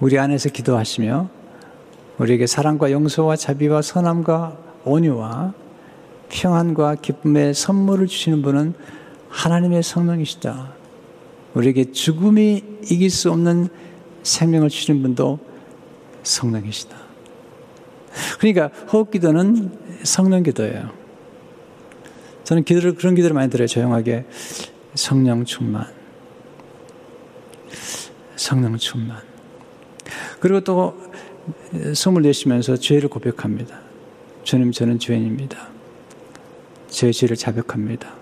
우리 0.00 0.18
안에서 0.18 0.48
기도하시며 0.48 1.28
우리에게 2.18 2.46
사랑과 2.46 2.90
용서와 2.90 3.36
자비와 3.36 3.82
선함과 3.82 4.56
온유와 4.84 5.54
평안과 6.28 6.96
기쁨의 6.96 7.54
선물을 7.54 8.06
주시는 8.06 8.42
분은 8.42 8.74
하나님의 9.28 9.82
성령이시다. 9.82 10.72
우리에게 11.54 11.92
죽음이 11.92 12.62
이길 12.90 13.10
수 13.10 13.30
없는 13.30 13.68
생명을 14.22 14.68
주시는 14.68 15.02
분도 15.02 15.38
성령이시다. 16.22 16.96
그러니까 18.38 18.70
호흡 18.92 19.10
기도는 19.10 19.70
성령 20.02 20.42
기도예요. 20.42 20.90
저는 22.44 22.64
기도를 22.64 22.94
그런 22.94 23.14
기도를 23.14 23.34
많이 23.34 23.50
들어요. 23.50 23.68
조용하게 23.68 24.24
성령 24.94 25.44
충만. 25.44 25.99
성령 28.40 28.74
충만. 28.78 29.20
그리고 30.40 30.60
또 30.62 30.98
숨을 31.94 32.22
내쉬면서 32.22 32.74
죄를 32.74 33.10
고백합니다. 33.10 33.78
주님, 34.44 34.72
저는 34.72 34.98
죄인입니다. 34.98 35.68
제 36.88 37.12
죄를 37.12 37.36
자백합니다. 37.36 38.14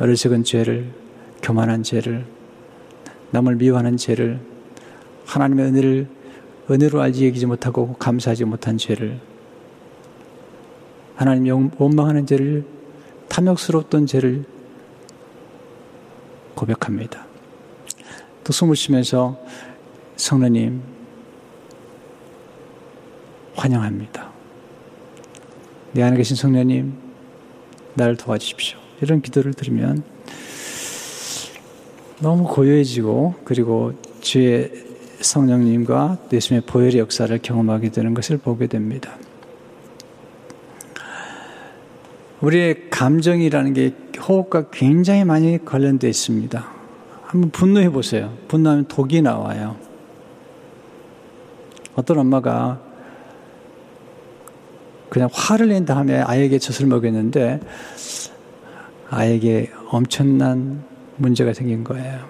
어리석은 0.00 0.44
죄를, 0.44 0.90
교만한 1.42 1.82
죄를, 1.82 2.24
남을 3.30 3.56
미워하는 3.56 3.98
죄를, 3.98 4.40
하나님의 5.26 5.66
은혜를 5.66 6.08
은혜로 6.70 7.02
알지 7.02 7.26
여기지 7.26 7.44
못하고 7.44 7.96
감사하지 7.96 8.46
못한 8.46 8.78
죄를, 8.78 9.20
하나님 11.16 11.70
원망하는 11.76 12.24
죄를, 12.24 12.64
탐욕스러웠던 13.28 14.06
죄를 14.06 14.44
고백합니다. 16.54 17.27
또 18.48 18.52
숨을 18.54 18.76
쉬면서 18.76 19.38
성령님 20.16 20.80
환영합니다. 23.54 24.30
내 25.92 26.02
안에 26.02 26.16
계신 26.16 26.34
성령님 26.34 26.94
나를 27.92 28.16
도와주십시오. 28.16 28.78
이런 29.02 29.20
기도를 29.20 29.52
들으면 29.52 30.02
너무 32.20 32.44
고요해지고 32.44 33.34
그리고 33.44 33.92
주의 34.22 34.72
성령님과 35.20 36.16
예수님의 36.32 36.64
보혈의 36.64 37.00
역사를 37.00 37.38
경험하게 37.42 37.90
되는 37.90 38.14
것을 38.14 38.38
보게 38.38 38.66
됩니다. 38.66 39.18
우리의 42.40 42.88
감정이라는 42.88 43.74
게 43.74 43.94
호흡과 44.26 44.70
굉장히 44.70 45.24
많이 45.24 45.62
관련되어 45.62 46.08
있습니다. 46.08 46.77
한번 47.28 47.50
분노해 47.50 47.90
보세요. 47.90 48.34
분노하면 48.48 48.88
독이 48.88 49.20
나와요. 49.20 49.76
어떤 51.94 52.18
엄마가 52.20 52.80
그냥 55.10 55.28
화를 55.30 55.68
낸 55.68 55.84
다음에 55.84 56.20
아이에게 56.20 56.58
젖을 56.58 56.86
먹였는데 56.86 57.60
아이에게 59.10 59.70
엄청난 59.90 60.82
문제가 61.16 61.52
생긴 61.52 61.84
거예요. 61.84 62.26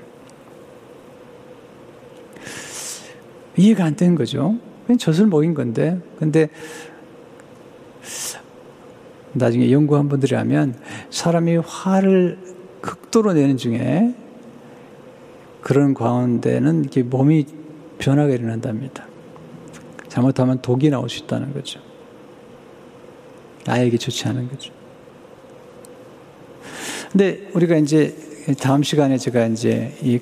이해가 3.57 3.84
안 3.84 3.94
되는 3.94 4.16
거죠. 4.16 4.57
그냥 4.84 4.99
젖을 4.99 5.26
먹인 5.26 5.55
건데. 5.55 6.01
근데 6.18 6.49
나중에 9.32 9.70
연구한 9.70 10.09
분들이 10.09 10.34
하면 10.34 10.74
사람이 11.11 11.59
화를 11.59 12.36
극도로 12.80 13.34
내는 13.34 13.57
중에 13.57 14.14
그런 15.61 15.94
가운데는 15.94 16.80
이렇게 16.80 17.02
몸이 17.02 17.46
변하게 17.98 18.34
일어난답니다. 18.34 19.06
잘못하면 20.09 20.61
독이 20.62 20.90
나올 20.90 21.09
수 21.09 21.24
있다는 21.24 21.52
거죠. 21.52 21.80
나에게 23.66 23.98
좋지 23.98 24.28
않은 24.28 24.48
거죠. 24.48 24.72
근데 27.12 27.48
우리가 27.54 27.76
이제 27.76 28.16
다음 28.61 28.82
시간에 28.82 29.18
제가 29.18 29.46
이제 29.46 29.94
이 30.02 30.20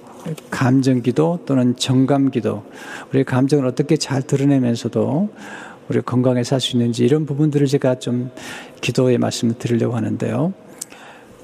감정 0.50 1.02
기도 1.02 1.40
또는 1.46 1.76
정감 1.76 2.30
기도, 2.30 2.64
우리 3.12 3.22
감정을 3.22 3.66
어떻게 3.66 3.96
잘 3.96 4.22
드러내면서도 4.22 5.28
우리 5.88 6.00
건강에 6.00 6.42
살 6.42 6.60
수 6.60 6.76
있는지 6.76 7.04
이런 7.04 7.26
부분들을 7.26 7.66
제가 7.68 8.00
좀 8.00 8.30
기도의 8.80 9.18
말씀을 9.18 9.54
드리려고 9.58 9.94
하는데요. 9.94 10.52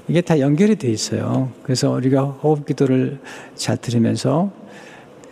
이게 0.07 0.21
다 0.21 0.39
연결이 0.39 0.75
돼 0.75 0.89
있어요. 0.89 1.51
그래서 1.63 1.91
우리가 1.91 2.23
호흡 2.23 2.65
기도를 2.65 3.19
잘 3.55 3.77
들으면서 3.77 4.51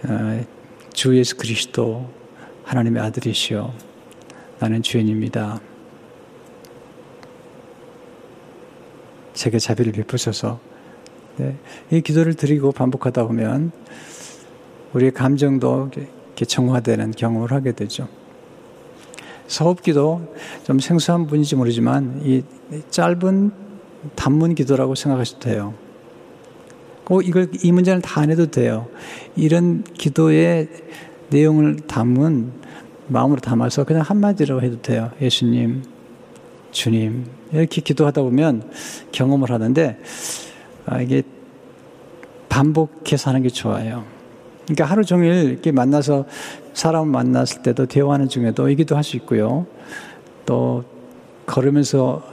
어, 0.07 0.45
주 0.93 1.17
예수 1.17 1.35
그리스도 1.35 2.09
하나님의 2.63 3.03
아들이시여 3.03 3.73
나는 4.59 4.81
죄인입니다. 4.81 5.59
제게 9.33 9.59
자비를 9.59 9.91
베푸셔서 9.93 10.59
네, 11.37 11.55
이 11.89 12.01
기도를 12.01 12.35
드리고 12.35 12.71
반복하다 12.71 13.25
보면 13.25 13.71
우리의 14.93 15.11
감정도 15.11 15.89
이렇게 15.95 16.45
정화되는 16.45 17.11
경험을 17.11 17.51
하게 17.51 17.71
되죠. 17.71 18.07
서업기도 19.47 20.33
좀 20.63 20.79
생소한 20.79 21.27
분인지 21.27 21.55
모르지만 21.55 22.21
이 22.23 22.43
짧은 22.89 23.70
단문 24.15 24.55
기도라고 24.55 24.95
생각하셔도 24.95 25.39
돼요. 25.39 25.73
꼭 27.03 27.27
이걸 27.27 27.49
이 27.63 27.71
문제는 27.71 28.01
다 28.01 28.21
안 28.21 28.29
해도 28.31 28.49
돼요. 28.49 28.87
이런 29.35 29.83
기도의 29.83 30.69
내용을 31.29 31.77
담은 31.87 32.51
마음으로 33.07 33.41
담아서 33.41 33.83
그냥 33.83 34.03
한마디로 34.03 34.61
해도 34.61 34.81
돼요. 34.81 35.11
예수님, 35.21 35.83
주님 36.71 37.25
이렇게 37.51 37.81
기도하다 37.81 38.21
보면 38.21 38.69
경험을 39.11 39.51
하는데 39.51 39.99
아, 40.85 41.01
이게 41.01 41.23
반복해서 42.49 43.29
하는 43.29 43.43
게 43.43 43.49
좋아요. 43.49 44.05
그러니까 44.65 44.85
하루 44.85 45.03
종일 45.03 45.33
이렇게 45.51 45.71
만나서 45.71 46.25
사람 46.73 47.09
만났을 47.09 47.61
때도 47.61 47.87
대화하는 47.87 48.29
중에도 48.29 48.69
이 48.69 48.75
기도 48.75 48.95
할 48.95 49.03
수 49.03 49.17
있고요. 49.17 49.65
또 50.45 50.83
걸으면서 51.45 52.23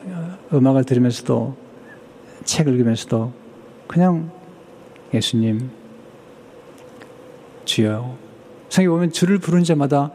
음악을 0.52 0.84
들으면서도 0.84 1.56
책을 2.44 2.72
읽으면서도 2.74 3.32
그냥 3.86 4.30
예수님 5.12 5.70
주여 7.64 8.16
성경 8.68 8.92
보면 8.92 9.12
주를 9.12 9.38
부르는 9.38 9.64
자마다 9.64 10.10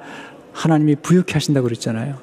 하나님이 0.52 0.96
부욕해 0.98 1.34
하신다고 1.34 1.66
그랬잖아요. 1.66 2.18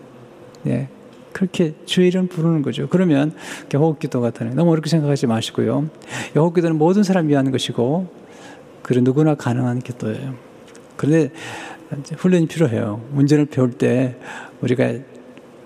예. 0.66 0.88
그렇게 1.32 1.74
주의 1.84 2.08
이름 2.08 2.26
부르는 2.26 2.62
거죠. 2.62 2.88
그러면 2.88 3.32
호흡기도 3.72 4.20
같은 4.20 4.50
너무 4.54 4.72
어렵게 4.72 4.90
생각하지 4.90 5.26
마시고요. 5.26 5.88
호흡기도는 6.34 6.76
모든 6.76 7.02
사람 7.02 7.28
위한 7.28 7.50
것이고 7.50 8.08
그리고 8.82 9.04
누구나 9.04 9.34
가능한 9.34 9.80
기도예요. 9.80 10.34
그런데 10.96 11.30
훈련이 12.16 12.46
필요해요. 12.46 13.00
운전을 13.14 13.46
배울 13.46 13.72
때 13.72 14.16
우리가 14.60 14.92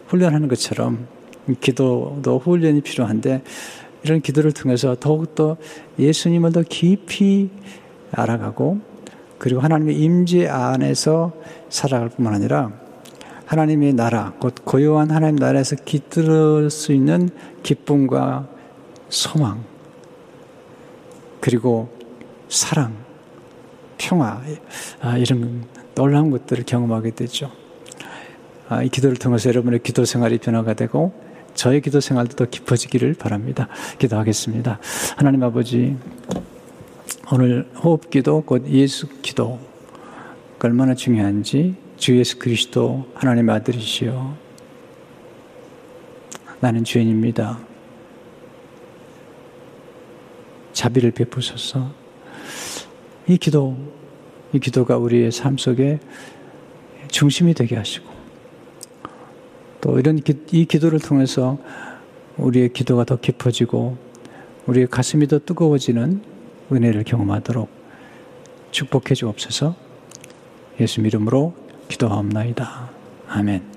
훈련하는 0.08 0.48
것처럼 0.48 1.06
기도도 1.60 2.38
훈련이 2.38 2.80
필요한데 2.80 3.42
이런 4.02 4.20
기도를 4.20 4.52
통해서 4.52 4.96
더욱더 4.98 5.56
예수님을 5.98 6.52
더 6.52 6.62
깊이 6.62 7.50
알아가고 8.12 8.78
그리고 9.38 9.60
하나님의 9.60 9.96
임재 9.98 10.46
안에서 10.46 11.32
살아갈 11.68 12.08
뿐만 12.10 12.34
아니라 12.34 12.84
하나님의 13.46 13.92
나라, 13.92 14.32
곧 14.40 14.54
고요한 14.64 15.10
하나님 15.10 15.36
나라에서 15.36 15.76
깃들 15.76 16.70
수 16.70 16.92
있는 16.92 17.28
기쁨과 17.62 18.48
소망, 19.08 19.62
그리고 21.40 21.88
사랑, 22.48 22.96
평화, 23.98 24.40
아, 25.00 25.18
이런 25.18 25.64
놀라운 25.94 26.30
것들을 26.30 26.64
경험하게 26.64 27.10
되죠. 27.10 27.50
아, 28.68 28.82
이 28.82 28.88
기도를 28.88 29.16
통해서 29.18 29.50
여러분의 29.50 29.80
기도 29.82 30.04
생활이 30.04 30.38
변화가 30.38 30.74
되고 30.74 31.12
저의 31.54 31.80
기도 31.80 32.00
생활도 32.00 32.36
더 32.36 32.44
깊어지기를 32.46 33.14
바랍니다. 33.14 33.68
기도하겠습니다. 33.98 34.78
하나님 35.16 35.42
아버지, 35.42 35.96
오늘 37.32 37.68
호흡 37.82 38.10
기도, 38.10 38.42
곧 38.42 38.66
예수 38.68 39.08
기도, 39.22 39.58
얼마나 40.64 40.94
중요한지 40.94 41.76
주 41.98 42.16
예수 42.16 42.38
그리스도 42.38 43.06
하나님의 43.14 43.54
아들이시여. 43.56 44.34
나는 46.60 46.84
죄인입니다. 46.84 47.58
자비를 50.72 51.10
베푸소서. 51.10 51.92
이 53.28 53.36
기도, 53.36 53.76
이 54.54 54.58
기도가 54.58 54.96
우리의 54.96 55.32
삶 55.32 55.58
속에 55.58 56.00
중심이 57.08 57.52
되게 57.52 57.76
하시고, 57.76 58.13
또 59.84 59.98
이런 59.98 60.16
기, 60.16 60.32
이 60.50 60.64
기도를 60.64 60.98
통해서 60.98 61.58
우리의 62.38 62.72
기도가 62.72 63.04
더 63.04 63.16
깊어지고, 63.20 63.98
우리의 64.66 64.86
가슴이 64.86 65.28
더 65.28 65.38
뜨거워지는 65.38 66.22
은혜를 66.72 67.04
경험하도록 67.04 67.68
축복해 68.70 69.14
주옵소서 69.14 69.76
예수 70.80 71.02
이름으로 71.02 71.52
기도하옵나이다. 71.88 72.90
아멘. 73.28 73.73